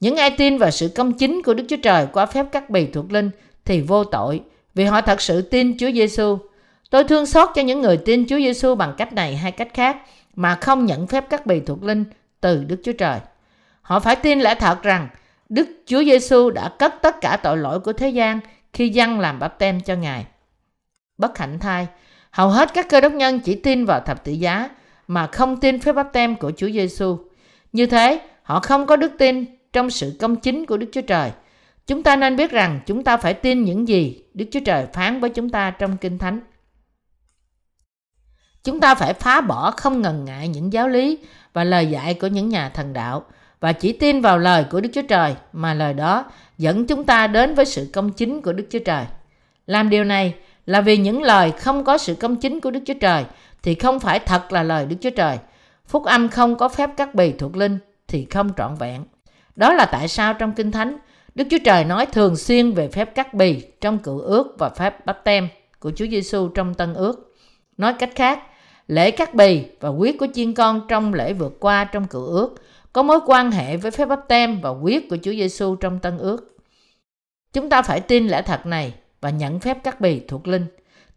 [0.00, 2.86] Những ai tin vào sự công chính của Đức Chúa Trời qua phép cắt bì
[2.86, 3.30] thuộc linh
[3.64, 4.42] thì vô tội
[4.74, 6.38] vì họ thật sự tin Chúa Giêsu.
[6.90, 9.96] Tôi thương xót cho những người tin Chúa Giêsu bằng cách này hay cách khác
[10.36, 12.04] mà không nhận phép cắt bì thuộc linh
[12.40, 13.18] từ Đức Chúa Trời.
[13.82, 15.08] Họ phải tin lẽ thật rằng
[15.48, 18.40] Đức Chúa Giêsu đã cất tất cả tội lỗi của thế gian
[18.72, 20.26] khi dân làm bắp tem cho Ngài.
[21.18, 21.86] Bất hạnh thay
[22.30, 24.68] hầu hết các cơ đốc nhân chỉ tin vào thập tự giá
[25.06, 27.18] mà không tin phép bắp tem của Chúa Giêsu.
[27.72, 31.30] Như thế, họ không có đức tin trong sự công chính của Đức Chúa Trời.
[31.86, 35.20] Chúng ta nên biết rằng chúng ta phải tin những gì Đức Chúa Trời phán
[35.20, 36.40] với chúng ta trong Kinh Thánh.
[38.64, 41.18] Chúng ta phải phá bỏ không ngần ngại những giáo lý
[41.52, 43.24] và lời dạy của những nhà thần đạo
[43.60, 46.24] và chỉ tin vào lời của Đức Chúa Trời mà lời đó
[46.58, 49.04] dẫn chúng ta đến với sự công chính của Đức Chúa Trời.
[49.66, 50.34] Làm điều này
[50.66, 53.24] là vì những lời không có sự công chính của Đức Chúa Trời
[53.62, 55.38] thì không phải thật là lời Đức Chúa Trời.
[55.86, 57.78] Phúc âm không có phép cắt bì thuộc linh
[58.08, 59.04] thì không trọn vẹn.
[59.56, 60.96] Đó là tại sao trong Kinh Thánh,
[61.34, 65.06] Đức Chúa Trời nói thường xuyên về phép cắt bì trong cựu ước và phép
[65.06, 65.48] bắp tem
[65.80, 67.36] của Chúa Giêsu trong tân ước.
[67.76, 68.42] Nói cách khác,
[68.86, 72.54] lễ cắt bì và quyết của chiên con trong lễ vượt qua trong cựu ước
[72.92, 76.18] có mối quan hệ với phép bắp tem và quyết của Chúa Giêsu trong tân
[76.18, 76.56] ước.
[77.52, 80.66] Chúng ta phải tin lẽ thật này và nhận phép cắt bì thuộc linh.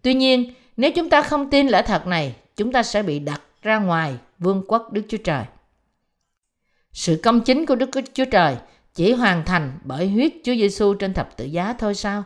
[0.01, 3.41] Tuy nhiên, nếu chúng ta không tin lẽ thật này, chúng ta sẽ bị đặt
[3.61, 5.43] ra ngoài vương quốc Đức Chúa Trời.
[6.93, 8.55] Sự công chính của Đức Chúa Trời
[8.93, 12.23] chỉ hoàn thành bởi huyết Chúa Giêsu trên thập tự giá thôi sao?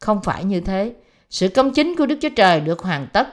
[0.00, 0.92] Không phải như thế.
[1.30, 3.28] Sự công chính của Đức Chúa Trời được hoàn tất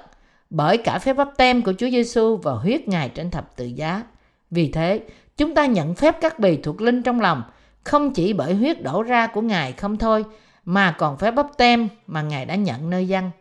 [0.50, 4.04] bởi cả phép bắp tem của Chúa Giêsu và huyết Ngài trên thập tự giá.
[4.52, 5.02] Vì thế,
[5.38, 7.44] chúng ta nhận phép các bì thuộc linh trong lòng,
[7.84, 10.26] không chỉ bởi huyết đổ ra của Ngài không thôi,
[10.66, 13.32] mà còn phép bắp tem mà Ngài đã nhận nơi dân.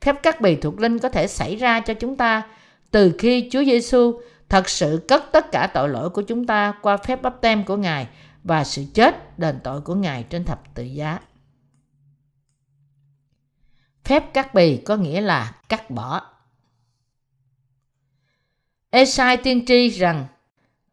[0.00, 2.42] Phép các bì thuộc linh có thể xảy ra cho chúng ta
[2.90, 6.96] từ khi Chúa Giêsu thật sự cất tất cả tội lỗi của chúng ta qua
[6.96, 8.08] phép bắp tem của Ngài
[8.44, 11.18] và sự chết đền tội của Ngài trên thập tự giá.
[14.04, 16.22] Phép cắt bì có nghĩa là cắt bỏ.
[18.90, 20.26] Esai tiên tri rằng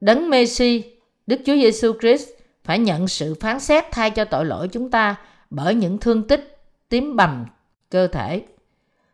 [0.02, 0.84] Đấng Messi,
[1.28, 2.30] Đức Chúa Giêsu Christ
[2.64, 5.16] phải nhận sự phán xét thay cho tội lỗi chúng ta
[5.50, 6.58] bởi những thương tích
[6.90, 7.46] tím bầm
[7.90, 8.44] cơ thể.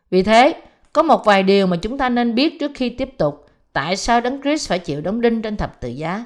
[0.10, 0.62] Vì thế,
[0.94, 4.22] có một vài điều mà chúng ta nên biết trước khi tiếp tục tại sao
[4.22, 6.26] Đấng Christ phải chịu đóng đinh trên thập tự giá.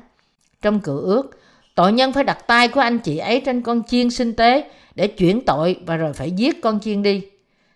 [0.61, 1.39] Trong cựu ước,
[1.75, 5.07] tội nhân phải đặt tay của anh chị ấy trên con chiên sinh tế để
[5.07, 7.25] chuyển tội và rồi phải giết con chiên đi.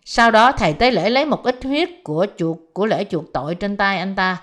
[0.06, 3.56] Sau đó thầy tế lễ lấy một ít huyết của chuột của lễ chuộc tội
[3.56, 4.42] trên tay anh ta,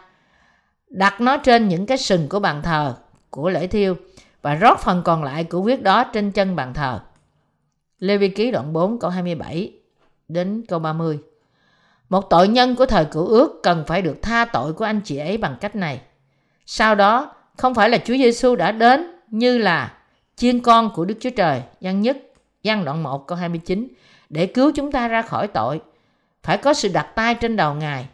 [0.89, 2.95] đặt nó trên những cái sừng của bàn thờ
[3.31, 3.97] của lễ thiêu
[4.43, 7.01] và rót phần còn lại của huyết đó trên chân bàn thờ.
[7.99, 9.73] Lê Vi Ký đoạn 4 câu 27
[10.29, 11.19] đến câu 30.
[12.09, 15.19] Một tội nhân của thời cựu ước cần phải được tha tội của anh chị
[15.19, 16.01] ấy bằng cách này.
[16.67, 19.93] Sau đó, không phải là Chúa Giêsu đã đến như là
[20.37, 22.19] chiên con của Đức Chúa Trời, gian nhất,
[22.63, 23.89] gian đoạn 1 câu 29,
[24.29, 25.81] để cứu chúng ta ra khỏi tội.
[26.43, 28.07] Phải có sự đặt tay trên đầu Ngài,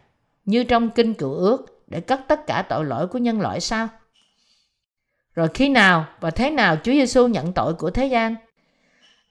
[0.45, 3.87] như trong kinh cựu ước, để cất tất cả tội lỗi của nhân loại sao?
[5.35, 8.35] Rồi khi nào và thế nào Chúa Giêsu nhận tội của thế gian?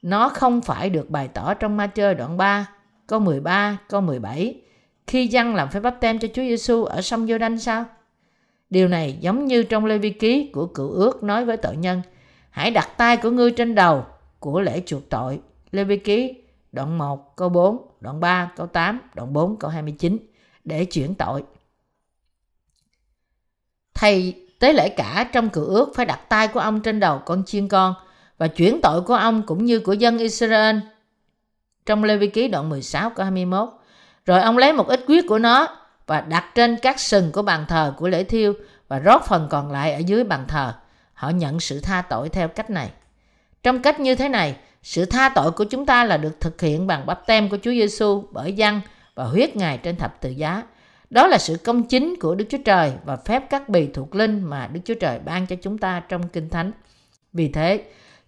[0.02, 2.66] Nó không phải được bày tỏ trong ma chơi đoạn 3,
[3.06, 4.60] câu 13, câu 17
[5.06, 7.84] khi dân làm phép bắp tem cho Chúa Giêsu ở sông giô đanh sao?
[8.70, 12.02] Điều này giống như trong Lê Vi Ký của cựu ước nói với tội nhân
[12.50, 14.04] Hãy đặt tay của ngươi trên đầu
[14.38, 15.40] của lễ chuộc tội.
[15.70, 16.34] Lê Vi Ký
[16.72, 20.16] đoạn 1 câu 4, đoạn 3 câu 8, đoạn 4 câu 29
[20.64, 21.42] để chuyển tội.
[23.94, 27.44] Thầy tế lễ cả trong cựu ước phải đặt tay của ông trên đầu con
[27.44, 27.94] chiên con
[28.38, 30.76] và chuyển tội của ông cũng như của dân Israel
[31.86, 33.68] trong Lê Vi Ký đoạn 16 câu 21.
[34.26, 35.66] Rồi ông lấy một ít huyết của nó
[36.06, 38.52] và đặt trên các sừng của bàn thờ của lễ thiêu
[38.88, 40.74] và rót phần còn lại ở dưới bàn thờ.
[41.14, 42.90] Họ nhận sự tha tội theo cách này.
[43.62, 46.86] Trong cách như thế này, sự tha tội của chúng ta là được thực hiện
[46.86, 48.80] bằng bắp tem của Chúa Giêsu bởi dân
[49.14, 50.62] và huyết Ngài trên thập tự giá.
[51.10, 54.42] Đó là sự công chính của Đức Chúa Trời và phép cắt bì thuộc linh
[54.42, 56.72] mà Đức Chúa Trời ban cho chúng ta trong Kinh Thánh.
[57.32, 57.84] Vì thế,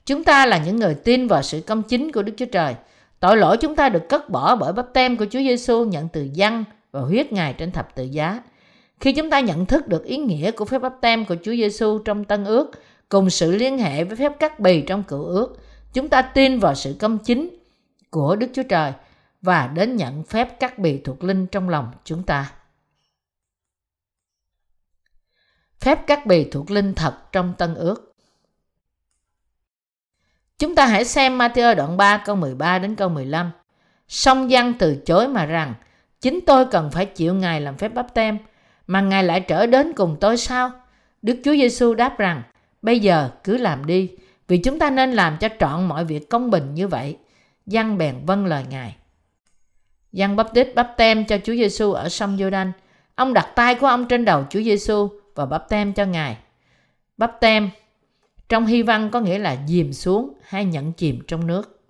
[0.06, 2.74] chúng ta là những người tin vào sự công chính của Đức Chúa Trời–
[3.24, 6.28] Tội lỗi chúng ta được cất bỏ bởi bắp tem của Chúa Giêsu nhận từ
[6.32, 8.42] dân và huyết Ngài trên thập tự giá.
[9.00, 11.98] Khi chúng ta nhận thức được ý nghĩa của phép bắp tem của Chúa Giêsu
[11.98, 12.70] trong Tân Ước
[13.08, 15.56] cùng sự liên hệ với phép cắt bì trong Cựu Ước,
[15.92, 17.58] chúng ta tin vào sự công chính
[18.10, 18.92] của Đức Chúa Trời
[19.42, 22.52] và đến nhận phép cắt bì thuộc linh trong lòng chúng ta.
[25.80, 28.13] Phép cắt bì thuộc linh thật trong Tân Ước
[30.58, 33.50] Chúng ta hãy xem Matthew đoạn 3 câu 13 đến câu 15.
[34.08, 35.74] Song dân từ chối mà rằng,
[36.20, 38.38] chính tôi cần phải chịu Ngài làm phép bắp tem,
[38.86, 40.70] mà Ngài lại trở đến cùng tôi sao?
[41.22, 42.42] Đức Chúa Giêsu đáp rằng,
[42.82, 44.10] bây giờ cứ làm đi,
[44.48, 47.16] vì chúng ta nên làm cho trọn mọi việc công bình như vậy.
[47.66, 48.96] Dân bèn vâng lời Ngài.
[50.12, 52.72] Dân bắp tít bắp tem cho Chúa Giêsu ở sông Giô-đanh.
[53.14, 56.36] Ông đặt tay của ông trên đầu Chúa Giêsu và bắp tem cho Ngài.
[57.16, 57.70] Bắp tem
[58.48, 61.80] trong hy văn có nghĩa là dìm xuống hay nhận chìm trong nước.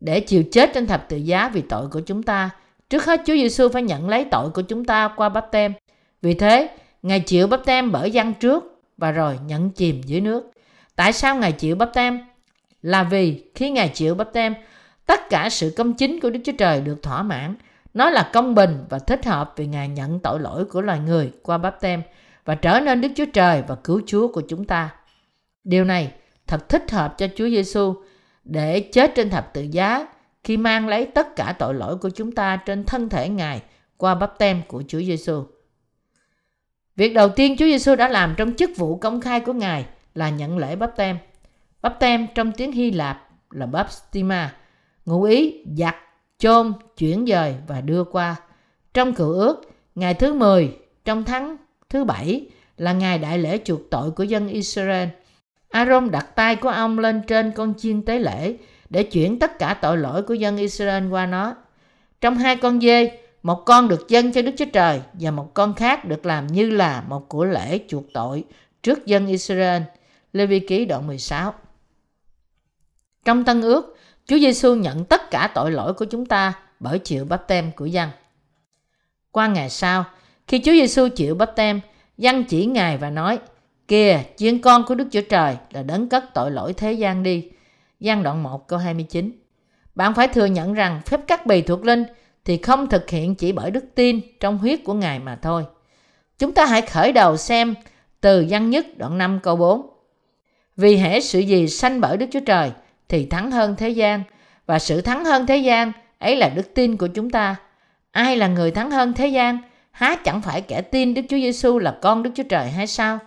[0.00, 2.50] Để chịu chết trên thập tự giá vì tội của chúng ta,
[2.90, 5.72] trước hết Chúa Giêsu phải nhận lấy tội của chúng ta qua bắp tem.
[6.22, 6.70] Vì thế,
[7.02, 10.50] Ngài chịu bắp tem bởi dân trước và rồi nhận chìm dưới nước.
[10.96, 12.20] Tại sao Ngài chịu bắp tem?
[12.82, 14.54] Là vì khi Ngài chịu bắp tem,
[15.06, 17.54] tất cả sự công chính của Đức Chúa Trời được thỏa mãn.
[17.94, 21.32] Nó là công bình và thích hợp vì Ngài nhận tội lỗi của loài người
[21.42, 22.02] qua bắp tem
[22.44, 24.94] và trở nên Đức Chúa Trời và cứu Chúa của chúng ta.
[25.64, 26.12] Điều này
[26.46, 27.94] thật thích hợp cho Chúa Giêsu
[28.44, 30.06] để chết trên thập tự giá
[30.44, 33.62] khi mang lấy tất cả tội lỗi của chúng ta trên thân thể Ngài
[33.96, 35.44] qua bắp tem của Chúa Giêsu.
[36.96, 40.30] Việc đầu tiên Chúa Giêsu đã làm trong chức vụ công khai của Ngài là
[40.30, 41.18] nhận lễ bắp tem.
[41.82, 44.54] Bắp tem trong tiếng Hy Lạp là baptisma,
[45.04, 45.96] ngụ ý giặt,
[46.38, 48.36] chôn, chuyển dời và đưa qua.
[48.94, 49.62] Trong cựu ước,
[49.94, 51.56] ngày thứ 10 trong tháng
[51.92, 55.08] Thứ bảy là ngày đại lễ chuộc tội của dân Israel.
[55.70, 58.56] Aaron đặt tay của ông lên trên con chiên tế lễ
[58.90, 61.54] để chuyển tất cả tội lỗi của dân Israel qua nó.
[62.20, 65.74] Trong hai con dê, một con được dâng cho Đức Chúa Trời và một con
[65.74, 68.44] khác được làm như là một của lễ chuộc tội
[68.82, 69.82] trước dân Israel.
[70.32, 71.54] Lê Vi Ký đoạn 16
[73.24, 77.24] Trong Tân ước, Chúa Giêsu nhận tất cả tội lỗi của chúng ta bởi chịu
[77.24, 78.08] bắp tem của dân.
[79.30, 80.04] Qua ngày sau,
[80.46, 81.80] khi Chúa Giêsu chịu bắp tem,
[82.18, 83.38] dân chỉ Ngài và nói,
[83.88, 87.48] Kìa, chiên con của Đức Chúa Trời là đấng cất tội lỗi thế gian đi.
[88.00, 89.32] Giăng đoạn 1 câu 29
[89.94, 92.04] Bạn phải thừa nhận rằng phép cắt bì thuộc linh
[92.44, 95.64] thì không thực hiện chỉ bởi đức tin trong huyết của Ngài mà thôi.
[96.38, 97.74] Chúng ta hãy khởi đầu xem
[98.20, 99.86] từ văn nhất đoạn 5 câu 4.
[100.76, 102.72] Vì hễ sự gì sanh bởi Đức Chúa Trời
[103.08, 104.22] thì thắng hơn thế gian
[104.66, 107.56] và sự thắng hơn thế gian ấy là đức tin của chúng ta.
[108.10, 109.58] Ai là người thắng hơn thế gian?
[109.92, 113.18] Há chẳng phải kẻ tin Đức Chúa Giêsu là con Đức Chúa Trời hay sao?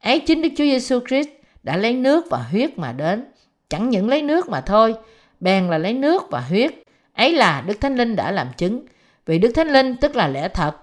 [0.00, 1.28] Ấy chính Đức Chúa Giêsu Christ
[1.62, 3.24] đã lấy nước và huyết mà đến.
[3.68, 4.94] Chẳng những lấy nước mà thôi,
[5.40, 6.74] bèn là lấy nước và huyết.
[7.12, 8.86] Ấy là Đức Thánh Linh đã làm chứng.
[9.26, 10.76] Vì Đức Thánh Linh tức là lẽ thật.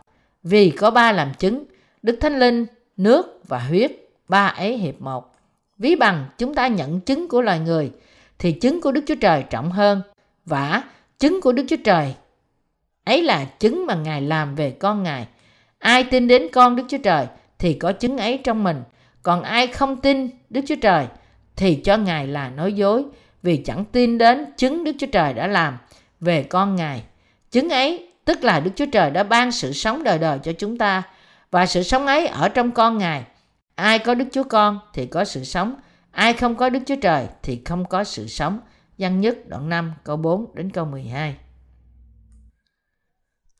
[0.43, 1.63] Vì có ba làm chứng,
[2.01, 2.65] Đức Thánh Linh,
[2.97, 3.91] nước và huyết,
[4.27, 5.35] ba ấy hiệp một.
[5.77, 7.91] Ví bằng chúng ta nhận chứng của loài người,
[8.39, 10.01] thì chứng của Đức Chúa Trời trọng hơn.
[10.45, 10.83] Vả
[11.19, 12.15] chứng của Đức Chúa Trời
[13.11, 15.27] ấy là chứng mà Ngài làm về con Ngài.
[15.79, 17.27] Ai tin đến con Đức Chúa Trời
[17.59, 18.83] thì có chứng ấy trong mình.
[19.23, 21.05] Còn ai không tin Đức Chúa Trời
[21.55, 23.03] thì cho Ngài là nói dối
[23.43, 25.77] vì chẳng tin đến chứng Đức Chúa Trời đã làm
[26.19, 27.03] về con Ngài.
[27.51, 30.77] Chứng ấy tức là Đức Chúa Trời đã ban sự sống đời đời cho chúng
[30.77, 31.03] ta
[31.51, 33.23] và sự sống ấy ở trong con Ngài.
[33.75, 35.75] Ai có Đức Chúa Con thì có sự sống,
[36.11, 38.59] ai không có Đức Chúa Trời thì không có sự sống.
[38.97, 41.35] Văn nhất đoạn 5 câu 4 đến câu 12.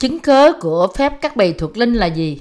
[0.02, 2.40] Chứng cớ của phép cắt bì thuộc linh là gì?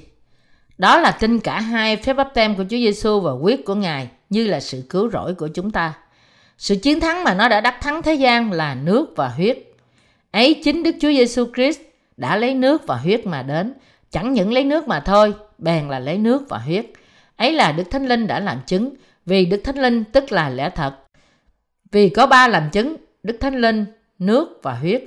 [0.79, 4.09] Đó là tin cả hai phép bắp tem của Chúa Giêsu và huyết của Ngài
[4.31, 5.95] như là sự cứu rỗi của chúng ta.
[6.59, 9.59] Sự chiến thắng mà nó đã đắc thắng thế gian là nước và huyết.
[10.31, 11.81] Ấy chính Đức Chúa Giêsu Christ
[12.17, 13.75] đã lấy nước và huyết mà đến,
[14.11, 16.87] chẳng những lấy nước mà thôi, bèn là lấy nước và huyết.
[17.37, 18.95] Ấy là Đức Thánh Linh đã làm chứng,
[19.27, 20.95] vì Đức Thánh Linh tức là lẽ thật.
[21.93, 23.85] Vì có ba làm chứng, Đức Thánh Linh,
[24.19, 25.05] nước và huyết.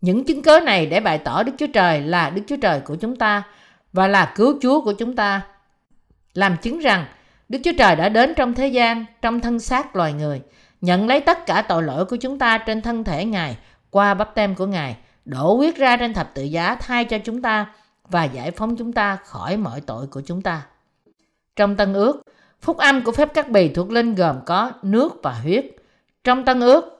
[0.00, 2.96] Những chứng cớ này để bày tỏ Đức Chúa Trời là Đức Chúa Trời của
[2.96, 3.42] chúng ta
[3.92, 5.42] và là cứu Chúa của chúng ta.
[6.34, 7.06] Làm chứng rằng
[7.48, 10.42] Đức Chúa Trời đã đến trong thế gian, trong thân xác loài người,
[10.80, 13.56] nhận lấy tất cả tội lỗi của chúng ta trên thân thể Ngài
[13.90, 17.42] qua bắp tem của Ngài, đổ huyết ra trên thập tự giá thay cho chúng
[17.42, 17.66] ta
[18.08, 20.62] và giải phóng chúng ta khỏi mọi tội của chúng ta.
[21.56, 22.22] Trong Tân ước,
[22.60, 25.66] phúc âm của phép cắt bì thuộc linh gồm có nước và huyết.
[26.24, 26.98] Trong Tân ước,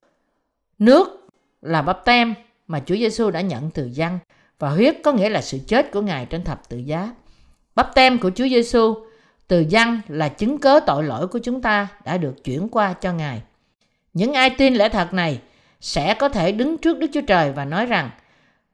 [0.79, 1.27] nước
[1.61, 2.35] là bắp tem
[2.71, 4.19] mà Chúa Giêsu đã nhận từ dân
[4.59, 7.15] và huyết có nghĩa là sự chết của Ngài trên thập tự giá.
[7.75, 8.95] Bắp tem của Chúa Giêsu
[9.49, 13.13] từ dân là chứng cớ tội lỗi của chúng ta đã được chuyển qua cho
[13.13, 13.43] Ngài.
[14.15, 15.41] Những ai tin lẽ thật này
[15.81, 18.11] sẽ có thể đứng trước Đức Chúa Trời và nói rằng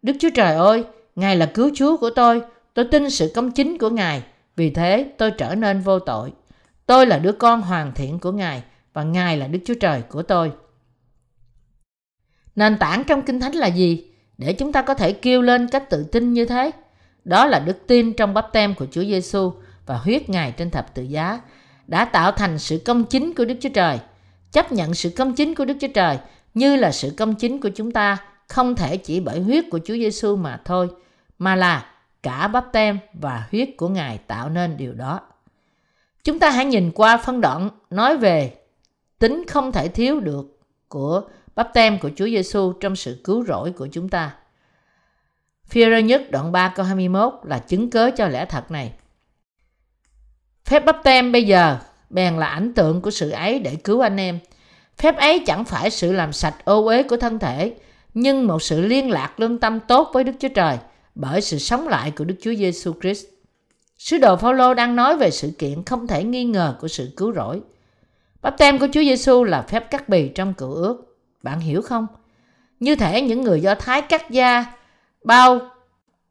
[0.02, 0.84] Đức Chúa Trời ơi,
[1.16, 2.42] Ngài là cứu Chúa của tôi,
[2.74, 4.22] tôi tin sự công chính của Ngài,
[4.56, 6.32] vì thế tôi trở nên vô tội.
[6.86, 10.22] Tôi là đứa con hoàn thiện của Ngài và Ngài là Đức Chúa Trời của
[10.22, 10.52] tôi.
[12.56, 14.10] Nền tảng trong Kinh Thánh là gì?
[14.38, 16.70] Để chúng ta có thể kêu lên cách tự tin như thế.
[17.24, 19.52] Đó là đức tin trong bắp tem của Chúa Giêsu
[19.86, 21.40] và huyết Ngài trên thập tự giá
[21.86, 23.98] đã tạo thành sự công chính của Đức Chúa Trời.
[24.52, 26.18] Chấp nhận sự công chính của Đức Chúa Trời
[26.54, 28.16] như là sự công chính của chúng ta
[28.48, 30.88] không thể chỉ bởi huyết của Chúa Giêsu mà thôi,
[31.38, 31.86] mà là
[32.22, 35.20] cả bắp tem và huyết của Ngài tạo nên điều đó.
[36.24, 38.54] Chúng ta hãy nhìn qua phân đoạn nói về
[39.18, 41.22] tính không thể thiếu được của
[41.56, 44.34] bắp tem của Chúa Giêsu trong sự cứu rỗi của chúng ta.
[45.70, 48.92] Phi-rơ nhất đoạn 3 câu 21 là chứng cớ cho lẽ thật này.
[50.64, 51.78] Phép bắp tem bây giờ
[52.10, 54.38] bèn là ảnh tượng của sự ấy để cứu anh em.
[54.98, 57.74] Phép ấy chẳng phải sự làm sạch ô uế của thân thể,
[58.14, 60.78] nhưng một sự liên lạc lương tâm tốt với Đức Chúa Trời
[61.14, 63.24] bởi sự sống lại của Đức Chúa Giêsu Christ.
[63.98, 67.32] Sứ đồ Phaolô đang nói về sự kiện không thể nghi ngờ của sự cứu
[67.32, 67.60] rỗi.
[68.42, 71.05] Bắp tem của Chúa Giêsu là phép cắt bì trong cựu ước.
[71.46, 72.06] Bạn hiểu không?
[72.80, 74.64] Như thể những người Do Thái cắt da
[75.24, 75.60] bao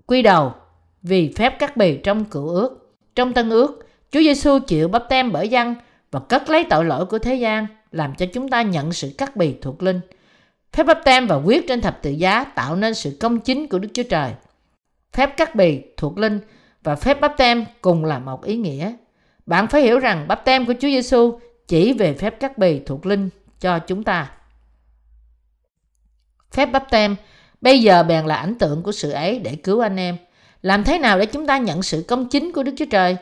[0.05, 0.53] quy đầu
[1.01, 2.95] vì phép cắt bì trong cựu ước.
[3.15, 5.75] Trong tân ước, Chúa Giêsu chịu bắp tem bởi dân
[6.11, 9.35] và cất lấy tội lỗi của thế gian, làm cho chúng ta nhận sự cắt
[9.35, 9.99] bì thuộc linh.
[10.73, 13.79] Phép bắp tem và quyết trên thập tự giá tạo nên sự công chính của
[13.79, 14.31] Đức Chúa Trời.
[15.13, 16.39] Phép cắt bì thuộc linh
[16.83, 18.93] và phép bắp tem cùng là một ý nghĩa.
[19.45, 23.05] Bạn phải hiểu rằng bắp tem của Chúa Giêsu chỉ về phép cắt bì thuộc
[23.05, 24.31] linh cho chúng ta.
[26.55, 27.15] Phép bắp tem
[27.61, 30.17] bây giờ bèn là ảnh tượng của sự ấy để cứu anh em.
[30.61, 33.17] Làm thế nào để chúng ta nhận sự công chính của Đức Chúa Trời?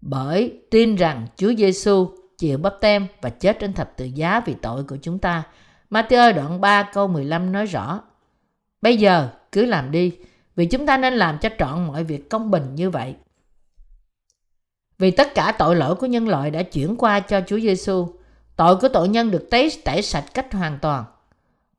[0.00, 4.54] Bởi tin rằng Chúa Giêsu chịu bắp tem và chết trên thập tự giá vì
[4.62, 5.42] tội của chúng ta.
[5.90, 8.00] Matthew đoạn 3 câu 15 nói rõ.
[8.82, 10.12] Bây giờ cứ làm đi,
[10.56, 13.14] vì chúng ta nên làm cho trọn mọi việc công bình như vậy.
[14.98, 18.08] Vì tất cả tội lỗi của nhân loại đã chuyển qua cho Chúa Giêsu,
[18.56, 21.04] tội của tội nhân được tẩy tẩy sạch cách hoàn toàn.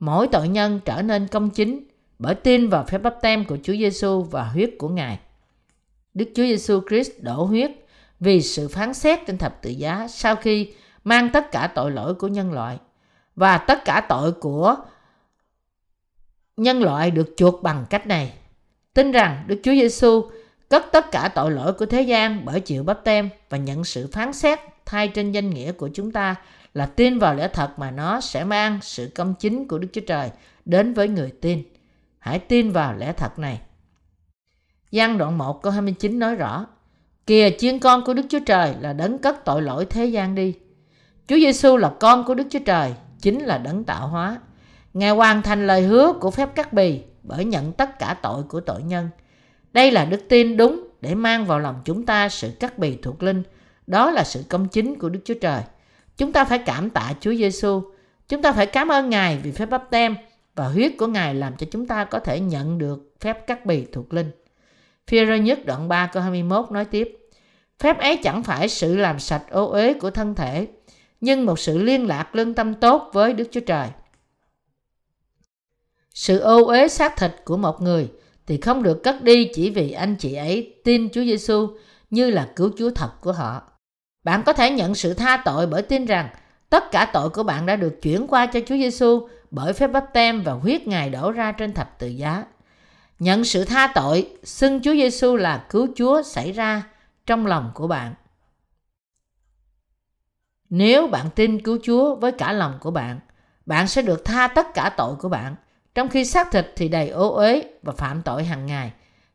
[0.03, 1.87] Mỗi tội nhân trở nên công chính
[2.19, 5.19] bởi tin vào phép bắp tem của Chúa Giêsu và huyết của Ngài.
[6.13, 7.71] Đức Chúa Giêsu Christ đổ huyết
[8.19, 12.13] vì sự phán xét trên thập tự giá sau khi mang tất cả tội lỗi
[12.13, 12.77] của nhân loại
[13.35, 14.75] và tất cả tội của
[16.57, 18.33] nhân loại được chuộc bằng cách này.
[18.93, 20.29] Tin rằng Đức Chúa Giêsu
[20.69, 24.09] cất tất cả tội lỗi của thế gian bởi chịu bắp tem và nhận sự
[24.11, 26.35] phán xét thay trên danh nghĩa của chúng ta
[26.73, 30.01] là tin vào lẽ thật mà nó sẽ mang sự công chính của Đức Chúa
[30.07, 30.29] Trời
[30.65, 31.63] đến với người tin.
[32.19, 33.61] Hãy tin vào lẽ thật này.
[34.91, 36.65] Giăng đoạn 1 câu 29 nói rõ
[37.27, 40.53] Kìa chiên con của Đức Chúa Trời là đấng cất tội lỗi thế gian đi.
[41.27, 44.37] Chúa Giêsu là con của Đức Chúa Trời, chính là đấng tạo hóa.
[44.93, 48.59] Ngài hoàn thành lời hứa của phép cắt bì bởi nhận tất cả tội của
[48.59, 49.09] tội nhân.
[49.73, 53.23] Đây là đức tin đúng để mang vào lòng chúng ta sự cắt bì thuộc
[53.23, 53.43] linh.
[53.87, 55.61] Đó là sự công chính của Đức Chúa Trời.
[56.17, 57.81] Chúng ta phải cảm tạ Chúa Giêsu.
[58.27, 60.15] Chúng ta phải cảm ơn Ngài vì phép bắp tem
[60.55, 63.85] và huyết của Ngài làm cho chúng ta có thể nhận được phép cắt bì
[63.91, 64.31] thuộc linh.
[65.07, 67.17] Phi rơ nhất đoạn 3 câu 21 nói tiếp
[67.79, 70.67] Phép ấy chẳng phải sự làm sạch ô uế của thân thể,
[71.21, 73.87] nhưng một sự liên lạc lương tâm tốt với Đức Chúa Trời.
[76.13, 78.11] Sự ô uế xác thịt của một người
[78.47, 81.67] thì không được cất đi chỉ vì anh chị ấy tin Chúa Giêsu
[82.09, 83.61] như là cứu Chúa thật của họ.
[84.23, 86.29] Bạn có thể nhận sự tha tội bởi tin rằng
[86.69, 90.13] tất cả tội của bạn đã được chuyển qua cho Chúa Giêsu bởi phép bắp
[90.13, 92.45] tem và huyết Ngài đổ ra trên thập tự giá.
[93.19, 96.83] Nhận sự tha tội, xưng Chúa Giêsu là cứu Chúa xảy ra
[97.25, 98.13] trong lòng của bạn.
[100.69, 103.19] Nếu bạn tin cứu Chúa với cả lòng của bạn,
[103.65, 105.55] bạn sẽ được tha tất cả tội của bạn,
[105.95, 108.91] trong khi xác thịt thì đầy ô uế và phạm tội hàng ngày,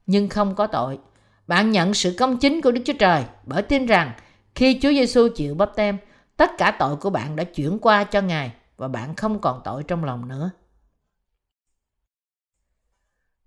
[0.06, 0.98] nhưng không có tội.
[1.46, 4.12] Bạn nhận sự công chính của Đức Chúa Trời bởi tin rằng
[4.58, 5.98] khi Chúa Giêsu chịu bắp tem,
[6.36, 9.82] tất cả tội của bạn đã chuyển qua cho Ngài và bạn không còn tội
[9.82, 10.50] trong lòng nữa.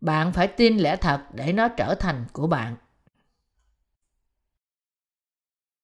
[0.02, 2.76] Bạn phải tin lẽ thật để nó trở thành của bạn.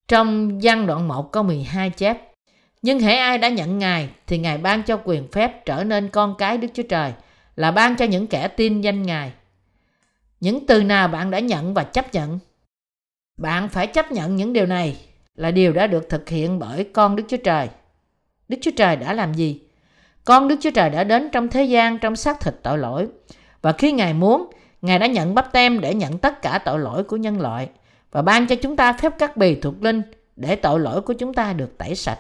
[0.08, 2.34] Trong văn đoạn 1 câu 12 chép
[2.82, 6.36] Nhưng hễ ai đã nhận Ngài thì Ngài ban cho quyền phép trở nên con
[6.38, 7.14] cái Đức Chúa Trời
[7.56, 9.34] là ban cho những kẻ tin danh Ngài.
[10.40, 12.40] Những từ nào bạn đã nhận và chấp nhận?
[13.38, 15.07] Bạn phải chấp nhận những điều này
[15.38, 17.70] là điều đã được thực hiện bởi con Đức Chúa Trời.
[18.48, 19.62] Đức Chúa Trời đã làm gì?
[20.26, 23.08] Con Đức Chúa Trời đã đến trong thế gian trong xác thịt tội lỗi.
[23.62, 24.50] Và khi Ngài muốn,
[24.82, 27.70] Ngài đã nhận bắp tem để nhận tất cả tội lỗi của nhân loại
[28.12, 30.02] và ban cho chúng ta phép cắt bì thuộc linh
[30.36, 32.20] để tội lỗi của chúng ta được tẩy sạch.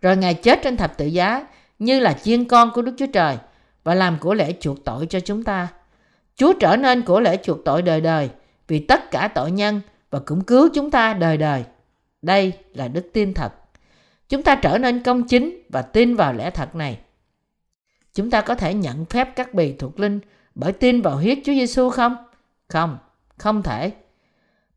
[0.00, 1.46] Rồi Ngài chết trên thập tự giá
[1.78, 3.36] như là chiên con của Đức Chúa Trời
[3.84, 5.68] và làm của lễ chuộc tội cho chúng ta.
[6.36, 8.30] Chúa trở nên của lễ chuộc tội đời đời
[8.68, 11.64] vì tất cả tội nhân và cũng cứu chúng ta đời đời.
[12.24, 13.52] Đây là đức tin thật.
[14.28, 16.98] Chúng ta trở nên công chính và tin vào lẽ thật này.
[18.14, 20.20] Chúng ta có thể nhận phép cắt bì thuộc linh
[20.54, 22.16] bởi tin vào huyết Chúa Giêsu không?
[22.68, 22.98] Không,
[23.36, 23.92] không thể.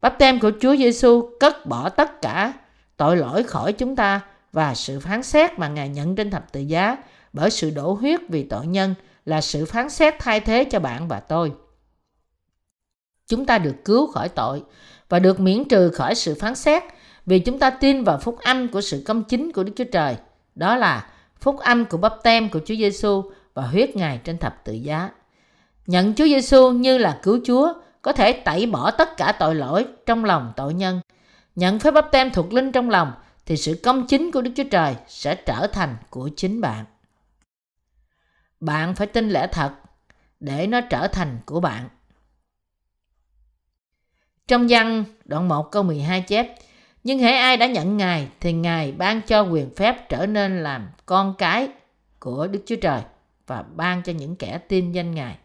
[0.01, 2.53] Bắp tem của Chúa Giêsu cất bỏ tất cả
[2.97, 6.59] tội lỗi khỏi chúng ta và sự phán xét mà Ngài nhận trên thập tự
[6.59, 6.97] giá
[7.33, 11.07] bởi sự đổ huyết vì tội nhân là sự phán xét thay thế cho bạn
[11.07, 11.51] và tôi.
[13.27, 14.63] Chúng ta được cứu khỏi tội
[15.09, 16.83] và được miễn trừ khỏi sự phán xét
[17.27, 20.15] vì chúng ta tin vào phúc âm của sự công chính của Đức Chúa Trời.
[20.55, 21.09] Đó là
[21.39, 25.09] phúc âm của bắp tem của Chúa Giêsu và huyết Ngài trên thập tự giá.
[25.87, 29.85] Nhận Chúa Giêsu như là cứu Chúa có thể tẩy bỏ tất cả tội lỗi
[30.05, 31.01] trong lòng tội nhân.
[31.55, 33.11] Nhận phép bắp tem thuộc linh trong lòng
[33.45, 36.85] thì sự công chính của Đức Chúa Trời sẽ trở thành của chính bạn.
[38.59, 39.71] Bạn phải tin lẽ thật
[40.39, 41.89] để nó trở thành của bạn.
[44.47, 46.55] Trong văn đoạn 1 câu 12 chép
[47.07, 50.89] nhưng hễ ai đã nhận Ngài, thì Ngài ban cho quyền phép trở nên làm
[51.05, 51.69] con cái
[52.19, 53.01] của Đức Chúa Trời
[53.47, 55.37] và ban cho những kẻ tin danh Ngài.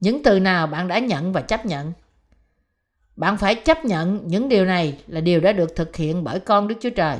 [0.00, 1.92] những từ nào bạn đã nhận và chấp nhận?
[3.16, 6.68] Bạn phải chấp nhận những điều này là điều đã được thực hiện bởi con
[6.68, 7.18] đức chúa trời.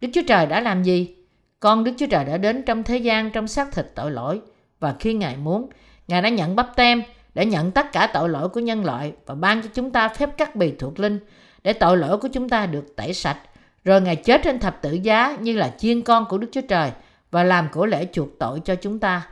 [0.00, 1.16] Đức chúa trời đã làm gì?
[1.60, 4.40] Con đức chúa trời đã đến trong thế gian trong xác thịt tội lỗi
[4.80, 5.70] và khi ngài muốn,
[6.08, 7.02] ngài đã nhận bắp tem
[7.34, 10.36] để nhận tất cả tội lỗi của nhân loại và ban cho chúng ta phép
[10.36, 11.18] cắt bì thuộc linh,
[11.62, 13.38] để tội lỗi của chúng ta được tẩy sạch,
[13.84, 16.90] rồi ngài chết trên thập tử giá như là chiên con của đức chúa trời
[17.30, 19.26] và làm của lễ chuộc tội cho chúng ta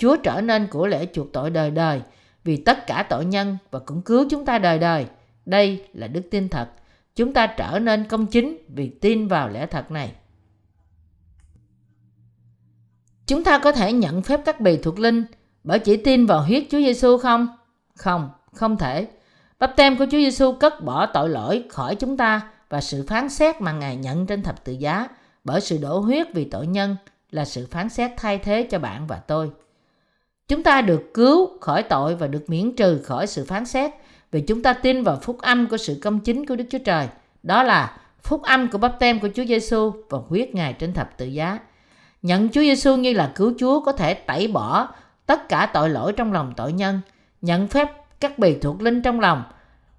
[0.00, 2.02] Chúa trở nên của lễ chuộc tội đời đời
[2.44, 5.06] vì tất cả tội nhân và cũng cứu chúng ta đời đời.
[5.46, 6.68] Đây là đức tin thật.
[7.16, 10.12] Chúng ta trở nên công chính vì tin vào lẽ thật này.
[13.26, 15.24] Chúng ta có thể nhận phép cắt bì thuộc linh
[15.64, 17.48] bởi chỉ tin vào huyết Chúa Giêsu không?
[17.96, 19.06] Không, không thể.
[19.58, 23.28] Bắp tem của Chúa Giêsu cất bỏ tội lỗi khỏi chúng ta và sự phán
[23.28, 25.08] xét mà Ngài nhận trên thập tự giá
[25.44, 26.96] bởi sự đổ huyết vì tội nhân
[27.30, 29.50] là sự phán xét thay thế cho bạn và tôi.
[30.48, 33.90] Chúng ta được cứu khỏi tội và được miễn trừ khỏi sự phán xét
[34.30, 37.08] vì chúng ta tin vào phúc âm của sự công chính của Đức Chúa Trời.
[37.42, 41.18] Đó là phúc âm của bắp tem của Chúa Giêsu và huyết Ngài trên thập
[41.18, 41.58] tự giá.
[42.22, 44.88] Nhận Chúa Giêsu như là cứu Chúa có thể tẩy bỏ
[45.30, 47.00] tất cả tội lỗi trong lòng tội nhân.
[47.40, 47.88] Nhận phép
[48.20, 49.44] các bì thuộc linh trong lòng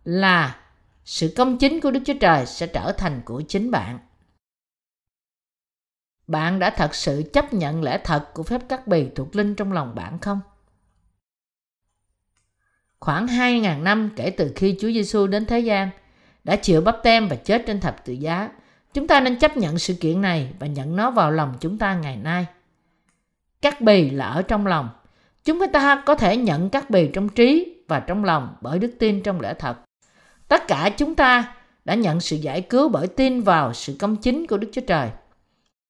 [0.04, 0.60] là
[1.06, 4.00] sự công chính của Đức Chúa Trời sẽ trở thành của chính bạn.
[6.28, 9.72] Bạn đã thật sự chấp nhận lẽ thật của phép cắt bì thuộc linh trong
[9.72, 10.40] lòng bạn không?
[13.00, 15.90] Khoảng 2.000 năm kể từ khi Chúa Giêsu đến thế gian,
[16.44, 18.50] đã chịu bắp tem và chết trên thập tự giá,
[18.94, 21.96] chúng ta nên chấp nhận sự kiện này và nhận nó vào lòng chúng ta
[21.96, 22.46] ngày nay.
[23.62, 24.90] Cắt bì là ở trong lòng.
[25.46, 29.24] Chúng ta có thể nhận các bề trong trí và trong lòng bởi đức tin
[29.24, 29.78] trong lẽ thật.
[30.48, 34.48] Tất cả chúng ta đã nhận sự giải cứu bởi tin vào sự công chính
[34.48, 35.10] của Đức Chúa Trời.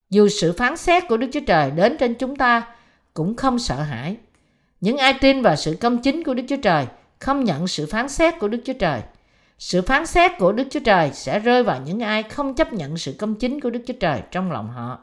[0.10, 2.68] Dù sự phán xét của Đức Chúa Trời đến trên chúng ta
[3.14, 4.16] cũng không sợ hãi.
[4.82, 6.86] Những ai tin vào sự công chính của Đức Chúa Trời
[7.20, 9.02] không nhận sự phán xét của Đức Chúa Trời.
[9.60, 12.98] Sự phán xét của Đức Chúa Trời sẽ rơi vào những ai không chấp nhận
[12.98, 15.00] sự công chính của Đức Chúa Trời trong lòng họ.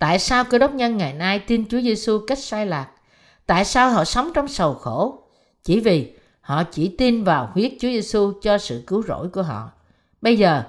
[0.00, 2.88] Tại sao cơ đốc nhân ngày nay tin Chúa Giêsu cách sai lạc?
[3.46, 5.22] Tại sao họ sống trong sầu khổ?
[5.64, 9.70] Chỉ vì họ chỉ tin vào huyết Chúa Giêsu cho sự cứu rỗi của họ.
[10.20, 10.62] Bây giờ,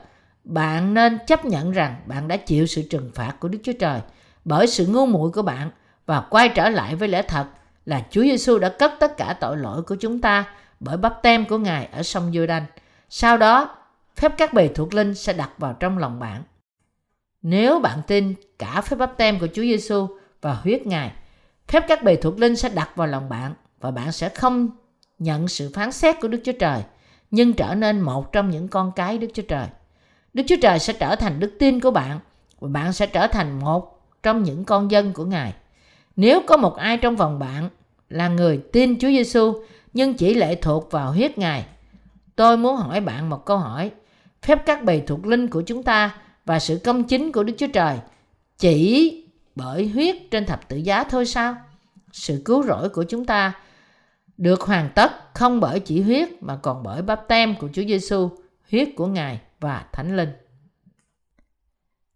[0.44, 4.00] bạn nên chấp nhận rằng bạn đã chịu sự trừng phạt của Đức Chúa Trời
[4.46, 5.70] bởi sự ngu muội của bạn
[6.06, 7.46] và quay trở lại với lẽ thật
[7.86, 10.46] là Chúa Giêsu đã cất tất cả tội lỗi của chúng ta
[10.80, 12.66] bởi bắp tem của Ngài ở sông giô đanh
[13.10, 13.76] Sau đó,
[14.16, 16.44] phép các bề thuộc linh sẽ đặt vào trong lòng bạn.
[17.42, 20.08] Nếu bạn tin cả phép bắp tem của Chúa Giêsu
[20.42, 21.12] và huyết Ngài,
[21.68, 24.70] phép các bề thuộc linh sẽ đặt vào lòng bạn và bạn sẽ không
[25.20, 26.82] nhận sự phán xét của Đức Chúa Trời,
[27.32, 29.68] nhưng trở nên một trong những con cái Đức Chúa Trời.
[30.34, 32.20] Đức Chúa Trời sẽ trở thành đức tin của bạn
[32.60, 35.54] và bạn sẽ trở thành một trong những con dân của Ngài.
[36.16, 37.70] Nếu có một ai trong vòng bạn
[38.10, 39.54] là người tin Chúa Giêsu
[39.94, 41.66] nhưng chỉ lệ thuộc vào huyết Ngài,
[42.36, 43.92] tôi muốn hỏi bạn một câu hỏi.
[44.42, 46.16] Phép các bầy thuộc linh của chúng ta
[46.46, 47.98] và sự công chính của Đức Chúa Trời
[48.58, 49.18] chỉ
[49.56, 51.56] bởi huyết trên thập tự giá thôi sao?
[52.12, 53.54] Sự cứu rỗi của chúng ta
[54.38, 58.30] được hoàn tất không bởi chỉ huyết mà còn bởi bắp tem của Chúa Giêsu,
[58.72, 60.30] huyết của Ngài và Thánh Linh.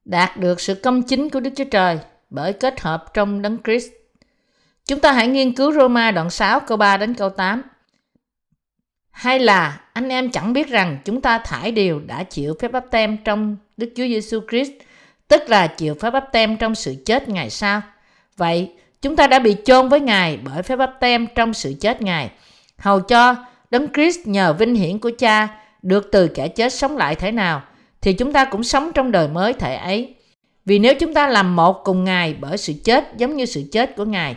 [0.06, 2.00] Đạt được sự công chính của Đức Chúa Trời
[2.30, 3.88] bởi kết hợp trong Đấng Christ.
[4.86, 7.62] Chúng ta hãy nghiên cứu Roma đoạn 6 câu 3 đến câu 8.
[9.12, 12.92] Hay là anh em chẳng biết rằng chúng ta thải điều đã chịu phép bắp
[12.92, 14.72] tem trong Đức Chúa Giêsu Christ,
[15.28, 17.82] tức là chịu phép báp tem trong sự chết Ngài sao?
[18.38, 18.72] Vậy,
[19.02, 22.30] chúng ta đã bị chôn với Ngài bởi phép báp tem trong sự chết Ngài,
[22.78, 23.36] hầu cho
[23.72, 25.48] Đấng Christ nhờ vinh hiển của Cha
[25.82, 27.62] được từ kẻ chết sống lại thế nào,
[28.02, 30.16] thì chúng ta cũng sống trong đời mới thể ấy.
[30.66, 33.96] Vì nếu chúng ta làm một cùng Ngài bởi sự chết giống như sự chết
[33.96, 34.36] của Ngài,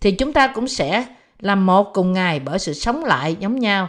[0.00, 1.04] thì chúng ta cũng sẽ
[1.40, 3.88] làm một cùng Ngài bởi sự sống lại giống nhau.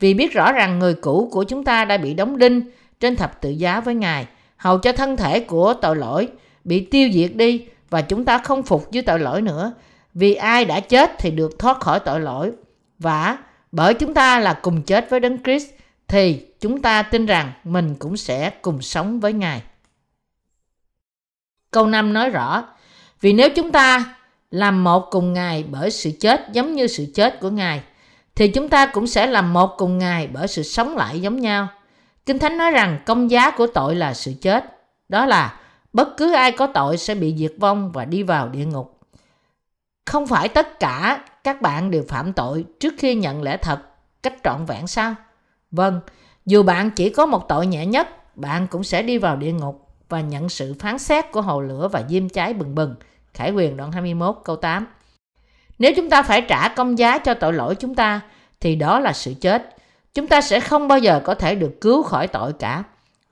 [0.00, 2.62] Vì biết rõ rằng người cũ của chúng ta đã bị đóng đinh
[3.00, 4.26] trên thập tự giá với Ngài,
[4.58, 6.28] hầu cho thân thể của tội lỗi
[6.64, 9.72] bị tiêu diệt đi và chúng ta không phục với tội lỗi nữa.
[10.14, 12.52] Vì ai đã chết thì được thoát khỏi tội lỗi.
[12.98, 13.38] Và
[13.72, 15.70] bởi chúng ta là cùng chết với Đấng Christ
[16.08, 19.62] thì chúng ta tin rằng mình cũng sẽ cùng sống với Ngài.
[21.70, 22.64] Câu 5 nói rõ,
[23.20, 24.16] vì nếu chúng ta
[24.50, 27.82] làm một cùng Ngài bởi sự chết giống như sự chết của Ngài,
[28.34, 31.68] thì chúng ta cũng sẽ làm một cùng Ngài bởi sự sống lại giống nhau.
[32.28, 34.64] Kinh Thánh nói rằng công giá của tội là sự chết.
[35.08, 35.60] Đó là
[35.92, 39.00] bất cứ ai có tội sẽ bị diệt vong và đi vào địa ngục.
[40.06, 43.78] Không phải tất cả các bạn đều phạm tội trước khi nhận lẽ thật
[44.22, 45.14] cách trọn vẹn sao?
[45.70, 46.00] Vâng,
[46.46, 49.88] dù bạn chỉ có một tội nhẹ nhất, bạn cũng sẽ đi vào địa ngục
[50.08, 52.94] và nhận sự phán xét của hồ lửa và diêm cháy bừng bừng.
[53.34, 54.86] Khải quyền đoạn 21 câu 8
[55.78, 58.20] Nếu chúng ta phải trả công giá cho tội lỗi chúng ta,
[58.60, 59.77] thì đó là sự chết.
[60.14, 62.82] Chúng ta sẽ không bao giờ có thể được cứu khỏi tội cả.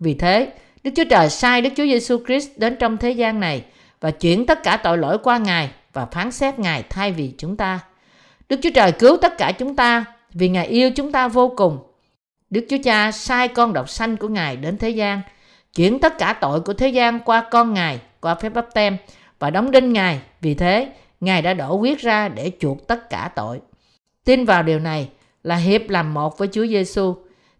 [0.00, 0.52] Vì thế,
[0.82, 3.64] Đức Chúa Trời sai Đức Chúa Giêsu Christ đến trong thế gian này
[4.00, 7.56] và chuyển tất cả tội lỗi qua Ngài và phán xét Ngài thay vì chúng
[7.56, 7.80] ta.
[8.48, 11.78] Đức Chúa Trời cứu tất cả chúng ta vì Ngài yêu chúng ta vô cùng.
[12.50, 15.20] Đức Chúa Cha sai con độc sanh của Ngài đến thế gian,
[15.74, 18.96] chuyển tất cả tội của thế gian qua con Ngài, qua phép bắp tem
[19.38, 20.20] và đóng đinh Ngài.
[20.40, 20.88] Vì thế,
[21.20, 23.60] Ngài đã đổ huyết ra để chuộc tất cả tội.
[24.24, 25.08] Tin vào điều này
[25.46, 27.14] là hiệp làm một với Chúa Giêsu.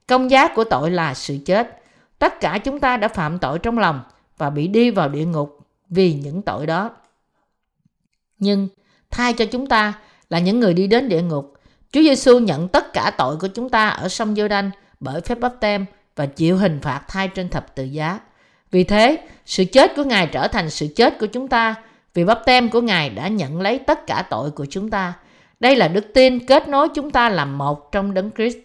[0.07, 1.83] Công giá của tội là sự chết.
[2.19, 4.01] Tất cả chúng ta đã phạm tội trong lòng
[4.39, 5.59] và bị đi vào địa ngục
[5.89, 6.91] vì những tội đó.
[8.39, 8.69] Nhưng
[9.11, 9.93] thay cho chúng ta
[10.31, 11.55] là những người đi đến địa ngục,
[11.93, 14.71] Chúa Giêsu nhận tất cả tội của chúng ta ở sông giô đanh
[15.01, 18.21] bởi phép bắp tem và chịu hình phạt thay trên thập tự giá.
[18.71, 21.75] Vì thế, sự chết của Ngài trở thành sự chết của chúng ta
[22.15, 25.15] vì bắp tem của Ngài đã nhận lấy tất cả tội của chúng ta.
[25.61, 28.57] Đây là đức tin kết nối chúng ta làm một trong đấng Christ.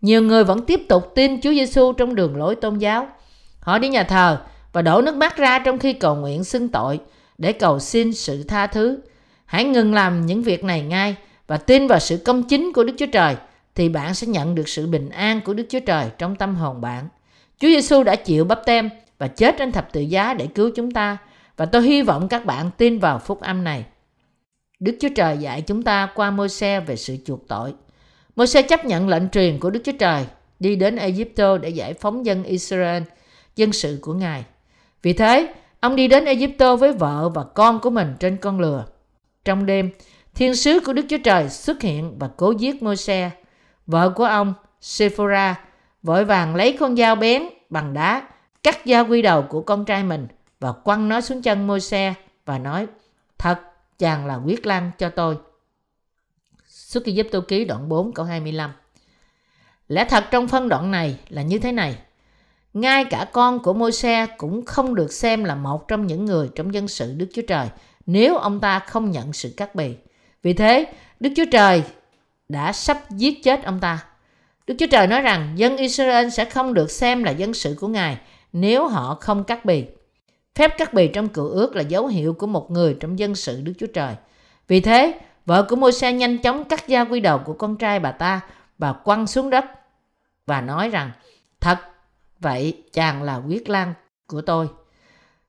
[0.00, 3.08] Nhiều người vẫn tiếp tục tin Chúa Giêsu trong đường lối tôn giáo.
[3.60, 4.40] Họ đi nhà thờ
[4.72, 7.00] và đổ nước mắt ra trong khi cầu nguyện xưng tội
[7.38, 8.98] để cầu xin sự tha thứ.
[9.44, 11.16] Hãy ngừng làm những việc này ngay
[11.46, 13.36] và tin vào sự công chính của Đức Chúa Trời
[13.74, 16.80] thì bạn sẽ nhận được sự bình an của Đức Chúa Trời trong tâm hồn
[16.80, 17.08] bạn.
[17.58, 20.90] Chúa Giêsu đã chịu bắp tem và chết trên thập tự giá để cứu chúng
[20.90, 21.16] ta
[21.56, 23.84] và tôi hy vọng các bạn tin vào phúc âm này.
[24.80, 27.74] Đức Chúa Trời dạy chúng ta qua Môi-se về sự chuộc tội.
[28.36, 30.26] Môi-se chấp nhận lệnh truyền của Đức Chúa Trời
[30.60, 33.02] đi đến Egypto để giải phóng dân Israel,
[33.56, 34.44] dân sự của Ngài.
[35.02, 38.84] Vì thế, ông đi đến Egypto với vợ và con của mình trên con lừa.
[39.44, 39.90] Trong đêm,
[40.34, 43.30] thiên sứ của Đức Chúa Trời xuất hiện và cố giết Môi-se.
[43.86, 45.60] Vợ của ông, Sephora,
[46.02, 48.28] vội vàng lấy con dao bén bằng đá,
[48.62, 50.26] cắt dao quy đầu của con trai mình
[50.60, 52.14] và quăng nó xuống chân Môi-se
[52.44, 52.86] và nói,
[53.38, 53.60] thật
[53.98, 55.36] chàng là quyết lan cho tôi.
[56.66, 58.72] Xuất Kỳ giúp tôi Ký đoạn 4 câu 25
[59.88, 61.98] Lẽ thật trong phân đoạn này là như thế này.
[62.74, 66.48] Ngay cả con của môi xe cũng không được xem là một trong những người
[66.54, 67.68] trong dân sự Đức Chúa Trời
[68.06, 69.94] nếu ông ta không nhận sự cắt bì.
[70.42, 71.82] Vì thế, Đức Chúa Trời
[72.48, 74.04] đã sắp giết chết ông ta.
[74.66, 77.88] Đức Chúa Trời nói rằng dân Israel sẽ không được xem là dân sự của
[77.88, 78.18] Ngài
[78.52, 79.84] nếu họ không cắt bì.
[80.58, 83.60] Phép cắt bì trong cựu ước là dấu hiệu của một người trong dân sự
[83.60, 84.14] Đức Chúa Trời.
[84.68, 88.00] Vì thế, vợ của môi xe nhanh chóng cắt da quy đầu của con trai
[88.00, 88.40] bà ta
[88.78, 89.64] và quăng xuống đất
[90.46, 91.10] và nói rằng
[91.60, 91.78] thật
[92.40, 93.94] vậy chàng là quyết lan
[94.26, 94.68] của tôi.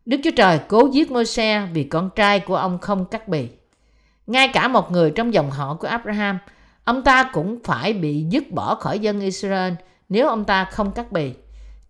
[0.05, 3.47] Đức Chúa Trời cố giết môi xe vì con trai của ông không cắt bì.
[4.27, 6.37] Ngay cả một người trong dòng họ của Abraham,
[6.83, 9.73] ông ta cũng phải bị dứt bỏ khỏi dân Israel
[10.09, 11.33] nếu ông ta không cắt bì.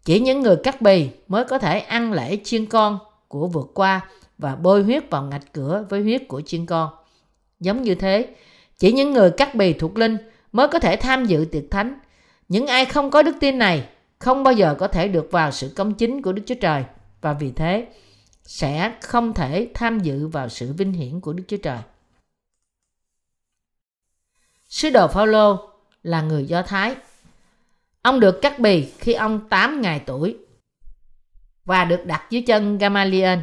[0.05, 2.99] Chỉ những người cắt bì mới có thể ăn lễ chiên con
[3.29, 6.89] của vượt qua và bôi huyết vào ngạch cửa với huyết của chiên con.
[7.59, 8.35] Giống như thế,
[8.77, 10.17] chỉ những người cắt bì thuộc linh
[10.51, 11.99] mới có thể tham dự tiệc thánh.
[12.49, 15.73] Những ai không có đức tin này không bao giờ có thể được vào sự
[15.75, 16.83] công chính của Đức Chúa Trời
[17.21, 17.87] và vì thế
[18.43, 21.79] sẽ không thể tham dự vào sự vinh hiển của Đức Chúa Trời.
[24.67, 25.69] Sứ đồ Phaolô
[26.03, 26.95] là người Do Thái.
[28.01, 30.37] Ông được cắt bì khi ông 8 ngày tuổi
[31.69, 33.39] và được đặt dưới chân Gamaliel.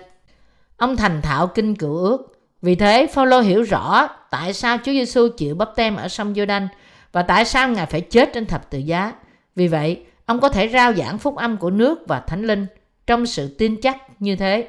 [0.76, 2.38] Ông thành thạo kinh cựu ước.
[2.62, 6.68] Vì thế, Phaolô hiểu rõ tại sao Chúa Giêsu chịu bắp tem ở sông Giô-đanh
[7.12, 9.12] và tại sao Ngài phải chết trên thập tự giá.
[9.56, 12.66] Vì vậy, ông có thể rao giảng phúc âm của nước và thánh linh
[13.06, 14.68] trong sự tin chắc như thế.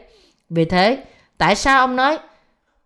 [0.50, 1.04] Vì thế,
[1.38, 2.18] tại sao ông nói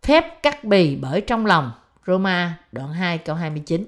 [0.04, 1.72] phép cắt bì bởi trong lòng
[2.08, 3.86] Roma đoạn 2 câu 29.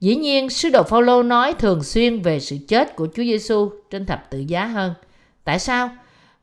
[0.00, 4.06] Dĩ nhiên, sứ đồ Phaolô nói thường xuyên về sự chết của Chúa Giêsu trên
[4.06, 4.94] thập tự giá hơn.
[5.44, 5.90] Tại sao?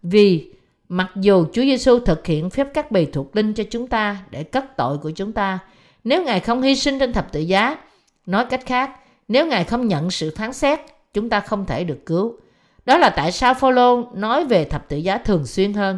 [0.04, 0.52] Vì
[0.90, 4.44] mặc dù Chúa Giêsu thực hiện phép cắt bì thuộc linh cho chúng ta để
[4.44, 5.60] cất tội của chúng ta,
[6.04, 7.78] nếu Ngài không hy sinh trên thập tự giá,
[8.26, 8.92] nói cách khác,
[9.28, 10.80] nếu Ngài không nhận sự phán xét,
[11.14, 12.38] chúng ta không thể được cứu.
[12.86, 15.98] Đó là tại sao Phaolô nói về thập tự giá thường xuyên hơn.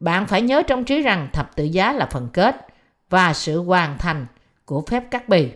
[0.00, 2.66] Bạn phải nhớ trong trí rằng thập tự giá là phần kết
[3.10, 4.26] và sự hoàn thành
[4.64, 5.48] của phép cắt bì.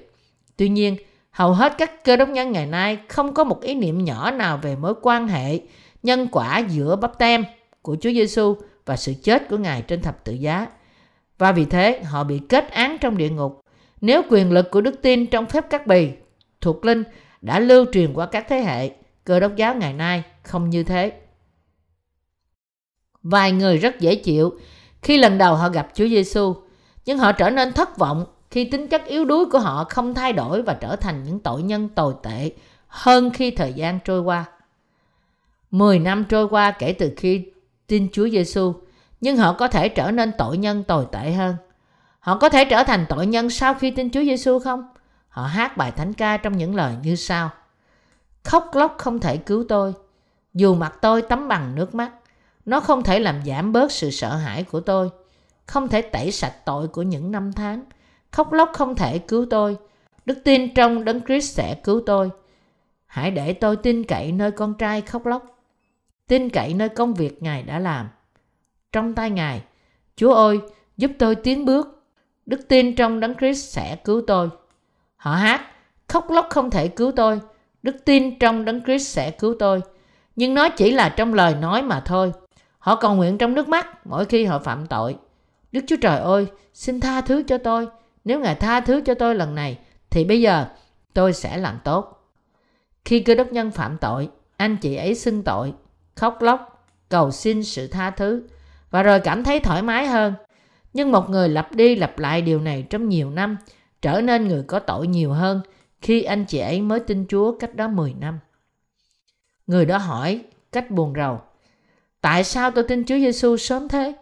[0.56, 0.96] Tuy nhiên,
[1.30, 4.56] hầu hết các cơ đốc nhân ngày nay không có một ý niệm nhỏ nào
[4.62, 5.60] về mối quan hệ
[6.04, 7.44] nhân quả giữa bắp tem
[7.82, 10.66] của Chúa Giêsu và sự chết của Ngài trên thập tự giá.
[11.38, 13.60] Và vì thế họ bị kết án trong địa ngục.
[14.00, 16.10] Nếu quyền lực của đức tin trong phép cắt bì
[16.60, 17.04] thuộc linh
[17.40, 18.90] đã lưu truyền qua các thế hệ,
[19.24, 21.12] cơ đốc giáo ngày nay không như thế.
[23.22, 24.58] Vài người rất dễ chịu
[25.02, 26.54] khi lần đầu họ gặp Chúa Giêsu,
[27.04, 30.32] nhưng họ trở nên thất vọng khi tính chất yếu đuối của họ không thay
[30.32, 32.50] đổi và trở thành những tội nhân tồi tệ
[32.86, 34.44] hơn khi thời gian trôi qua.
[35.74, 37.46] 10 năm trôi qua kể từ khi
[37.86, 38.74] tin Chúa Giêsu,
[39.20, 41.56] nhưng họ có thể trở nên tội nhân tồi tệ hơn.
[42.18, 44.88] Họ có thể trở thành tội nhân sau khi tin Chúa Giêsu không?
[45.28, 47.50] Họ hát bài thánh ca trong những lời như sau.
[48.44, 49.92] Khóc lóc không thể cứu tôi,
[50.54, 52.10] dù mặt tôi tắm bằng nước mắt.
[52.64, 55.10] Nó không thể làm giảm bớt sự sợ hãi của tôi,
[55.66, 57.82] không thể tẩy sạch tội của những năm tháng.
[58.30, 59.76] Khóc lóc không thể cứu tôi,
[60.26, 62.30] đức tin trong Đấng Christ sẽ cứu tôi.
[63.06, 65.53] Hãy để tôi tin cậy nơi con trai khóc lóc
[66.28, 68.08] tin cậy nơi công việc Ngài đã làm.
[68.92, 69.62] Trong tay Ngài,
[70.16, 70.58] Chúa ơi,
[70.96, 72.04] giúp tôi tiến bước.
[72.46, 74.48] Đức tin trong Đấng Christ sẽ cứu tôi.
[75.16, 75.60] Họ hát,
[76.08, 77.40] khóc lóc không thể cứu tôi.
[77.82, 79.80] Đức tin trong Đấng Christ sẽ cứu tôi.
[80.36, 82.32] Nhưng nó chỉ là trong lời nói mà thôi.
[82.78, 85.16] Họ cầu nguyện trong nước mắt mỗi khi họ phạm tội.
[85.72, 87.88] Đức Chúa Trời ơi, xin tha thứ cho tôi.
[88.24, 89.78] Nếu Ngài tha thứ cho tôi lần này,
[90.10, 90.66] thì bây giờ
[91.14, 92.30] tôi sẽ làm tốt.
[93.04, 95.72] Khi cơ đốc nhân phạm tội, anh chị ấy xưng tội
[96.16, 98.42] khóc lóc, cầu xin sự tha thứ
[98.90, 100.34] và rồi cảm thấy thoải mái hơn.
[100.92, 103.56] Nhưng một người lặp đi lặp lại điều này trong nhiều năm
[104.02, 105.60] trở nên người có tội nhiều hơn
[106.00, 108.38] khi anh chị ấy mới tin Chúa cách đó 10 năm.
[109.66, 111.40] Người đó hỏi cách buồn rầu.
[112.20, 114.14] Tại sao tôi tin Chúa Giêsu sớm thế?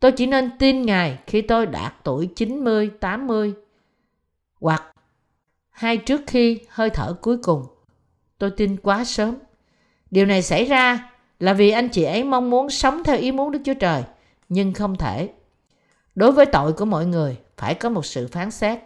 [0.00, 3.54] Tôi chỉ nên tin Ngài khi tôi đạt tuổi 90, 80
[4.60, 4.82] hoặc
[5.70, 7.66] hay trước khi hơi thở cuối cùng.
[8.38, 9.34] Tôi tin quá sớm.
[10.10, 11.07] Điều này xảy ra
[11.40, 14.02] là vì anh chị ấy mong muốn sống theo ý muốn Đức Chúa Trời,
[14.48, 15.28] nhưng không thể.
[16.14, 18.78] Đối với tội của mọi người, phải có một sự phán xét.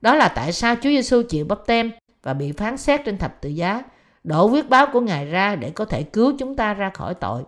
[0.00, 1.90] Đó là tại sao Chúa Giêsu chịu bắp tem
[2.22, 3.82] và bị phán xét trên thập tự giá,
[4.24, 7.42] đổ huyết báo của Ngài ra để có thể cứu chúng ta ra khỏi tội.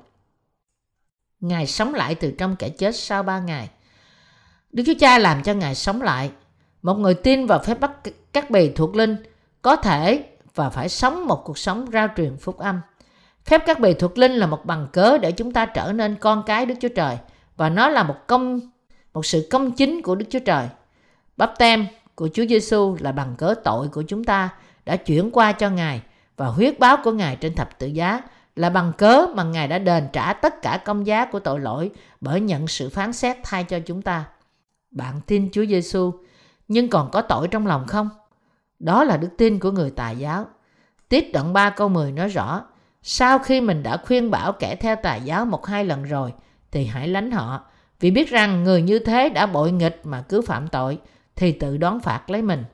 [1.40, 3.68] Ngài sống lại từ trong kẻ chết sau ba ngày.
[4.72, 6.30] Đức Chúa Cha làm cho Ngài sống lại.
[6.82, 7.92] Một người tin vào phép bắt
[8.32, 9.16] các bì thuộc linh
[9.62, 12.80] có thể và phải sống một cuộc sống rao truyền phúc âm.
[13.49, 16.42] Phép các bề thuộc linh là một bằng cớ để chúng ta trở nên con
[16.46, 17.18] cái Đức Chúa Trời
[17.57, 18.61] và nó là một công
[19.14, 20.68] một sự công chính của Đức Chúa Trời.
[21.36, 24.49] Bắp tem của Chúa Giêsu là bằng cớ tội của chúng ta
[24.84, 26.03] đã chuyển qua cho Ngài
[26.36, 28.22] và huyết báo của Ngài trên thập tự giá
[28.57, 31.90] là bằng cớ mà Ngài đã đền trả tất cả công giá của tội lỗi
[32.20, 34.24] bởi nhận sự phán xét thay cho chúng ta.
[34.90, 36.12] Bạn tin Chúa Giêsu
[36.68, 38.09] nhưng còn có tội trong lòng không?
[38.78, 40.46] Đó là đức tin của người tài giáo.
[41.09, 42.62] Tiết đoạn 3 câu 10 nói rõ,
[43.03, 46.32] sau khi mình đã khuyên bảo kẻ theo tà giáo một hai lần rồi,
[46.70, 47.61] thì hãy lánh họ,
[48.01, 50.99] vì biết rằng người như thế đã bội nghịch mà cứ phạm tội,
[51.36, 52.64] thì tự đón phạt lấy mình.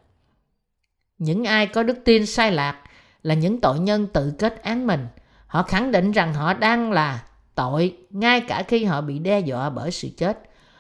[1.19, 2.77] Những ai có đức tin sai lạc
[3.23, 5.07] là những tội nhân tự kết án mình.
[5.47, 9.71] Họ khẳng định rằng họ đang là tội ngay cả khi họ bị đe dọa
[9.71, 10.39] bởi sự chết.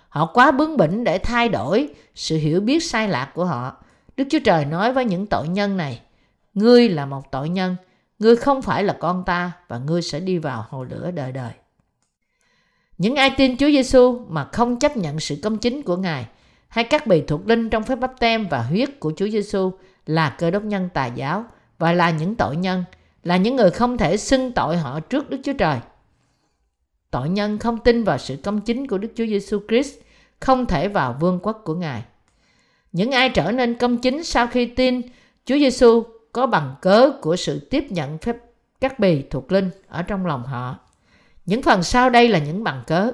[0.09, 3.77] Họ quá bướng bỉnh để thay đổi sự hiểu biết sai lạc của họ.
[4.17, 6.01] Đức Chúa Trời nói với những tội nhân này,
[6.55, 7.77] Ngươi là một tội nhân,
[8.19, 11.53] ngươi không phải là con ta và ngươi sẽ đi vào hồ lửa đời đời.
[12.99, 16.27] Những ai tin Chúa Giêsu mà không chấp nhận sự công chính của Ngài
[16.69, 19.73] hay các bì thuộc linh trong phép bắp tem và huyết của Chúa Giêsu
[20.07, 21.45] là cơ đốc nhân tà giáo
[21.79, 22.85] và là những tội nhân,
[23.25, 25.79] là những người không thể xưng tội họ trước Đức Chúa Trời.
[27.11, 29.95] Tội nhân không tin vào sự công chính của Đức Chúa Giêsu Christ
[30.41, 32.03] không thể vào vương quốc của Ngài.
[32.93, 35.03] Những ai trở nên công chính sau khi tin
[35.45, 36.05] Chúa Giêsu
[36.35, 38.37] có bằng cớ của sự tiếp nhận phép
[38.81, 40.79] các bì thuộc linh ở trong lòng họ.
[41.47, 43.13] Những phần sau đây là những bằng cớ.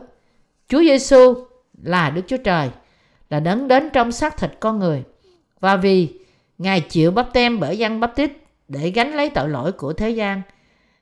[0.68, 1.34] Chúa Giêsu
[1.82, 2.70] là Đức Chúa Trời,
[3.30, 5.02] là đấng đến trong xác thịt con người.
[5.60, 6.18] Và vì
[6.58, 8.32] Ngài chịu bắp tem bởi dân bắp tít
[8.68, 10.42] để gánh lấy tội lỗi của thế gian,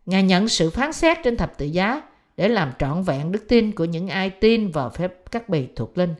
[0.06, 2.02] Ngài nhận sự phán xét trên thập tự giá
[2.36, 5.98] để làm trọn vẹn đức tin của những ai tin vào phép các bì thuộc
[5.98, 6.14] linh.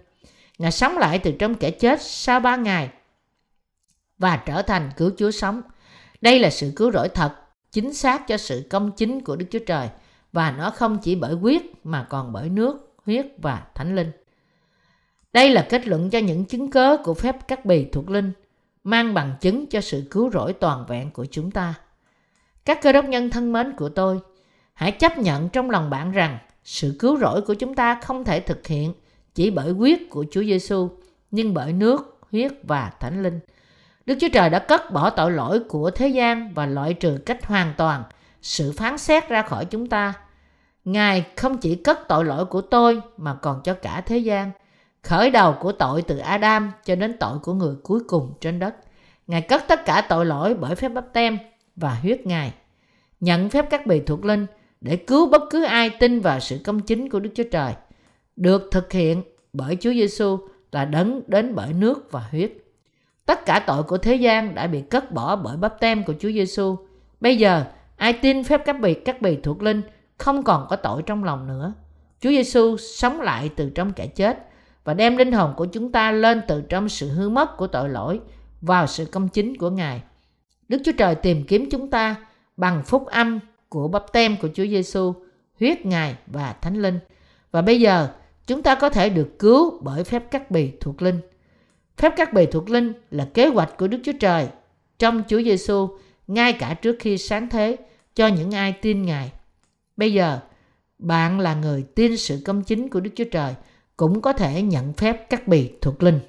[0.59, 2.91] Ngài sống lại từ trong kẻ chết sau ba ngày
[4.19, 5.63] và trở thành cứu Chúa sống.
[6.21, 7.33] Đây là sự cứu rỗi thật,
[7.73, 9.89] chính xác cho sự công chính của Đức Chúa Trời
[10.33, 14.11] và nó không chỉ bởi quyết mà còn bởi nước, huyết và thánh linh.
[15.33, 18.33] Đây là kết luận cho những chứng cớ của phép các bì thuộc linh,
[18.85, 21.75] mang bằng chứng cho sự cứu rỗi toàn vẹn của chúng ta.
[22.65, 24.21] Các cơ đốc nhân thân mến của tôi,
[24.75, 28.41] hãy chấp nhận trong lòng bạn rằng sự cứu rỗi của chúng ta không thể
[28.41, 28.95] thực hiện
[29.35, 30.89] chỉ bởi quyết của Chúa Giêsu,
[31.31, 33.41] nhưng bởi nước, huyết và thánh linh.
[34.09, 37.47] Đức Chúa Trời đã cất bỏ tội lỗi của thế gian và loại trừ cách
[37.47, 38.03] hoàn toàn
[38.43, 40.15] sự phán xét ra khỏi chúng ta.
[40.85, 44.51] Ngài không chỉ cất tội lỗi của tôi mà còn cho cả thế gian.
[45.03, 48.75] Khởi đầu của tội từ Adam cho đến tội của người cuối cùng trên đất.
[49.27, 51.39] Ngài cất tất cả tội lỗi bởi phép bắp tem
[51.77, 52.53] và huyết Ngài.
[53.21, 54.47] Nhận phép các bì thuộc linh
[54.81, 57.73] để cứu bất cứ ai tin vào sự công chính của Đức Chúa Trời.
[58.37, 60.39] Được thực hiện bởi Chúa Giêsu
[60.73, 62.53] là đấng đến bởi nước và huyết.
[63.29, 66.31] Tất cả tội của thế gian đã bị cất bỏ bởi bắp tem của Chúa
[66.31, 66.77] Giêsu.
[67.21, 67.65] Bây giờ,
[67.97, 69.83] ai tin phép các bì các bì thuộc linh
[70.19, 71.73] không còn có tội trong lòng nữa.
[72.21, 74.49] Chúa Giêsu sống lại từ trong kẻ chết
[74.85, 77.89] và đem linh hồn của chúng ta lên từ trong sự hư mất của tội
[77.89, 78.21] lỗi
[78.61, 80.03] vào sự công chính của Ngài.
[80.69, 82.17] Đức Chúa Trời tìm kiếm chúng ta
[82.57, 85.15] bằng phúc âm của bắp tem của Chúa Giêsu,
[85.61, 86.99] huyết Ngài và Thánh Linh.
[87.51, 88.09] Và bây giờ,
[88.47, 91.21] chúng ta có thể được cứu bởi phép cắt bì thuộc linh.
[91.99, 94.49] Phép cắt bì thuộc linh là kế hoạch của Đức Chúa Trời
[94.99, 95.89] trong Chúa Giêsu
[96.27, 97.77] ngay cả trước khi sáng thế
[98.15, 99.33] cho những ai tin Ngài.
[99.97, 100.41] Bây giờ,
[100.99, 103.55] bạn là người tin sự công chính của Đức Chúa Trời
[103.97, 106.21] cũng có thể nhận phép cắt bì thuộc linh.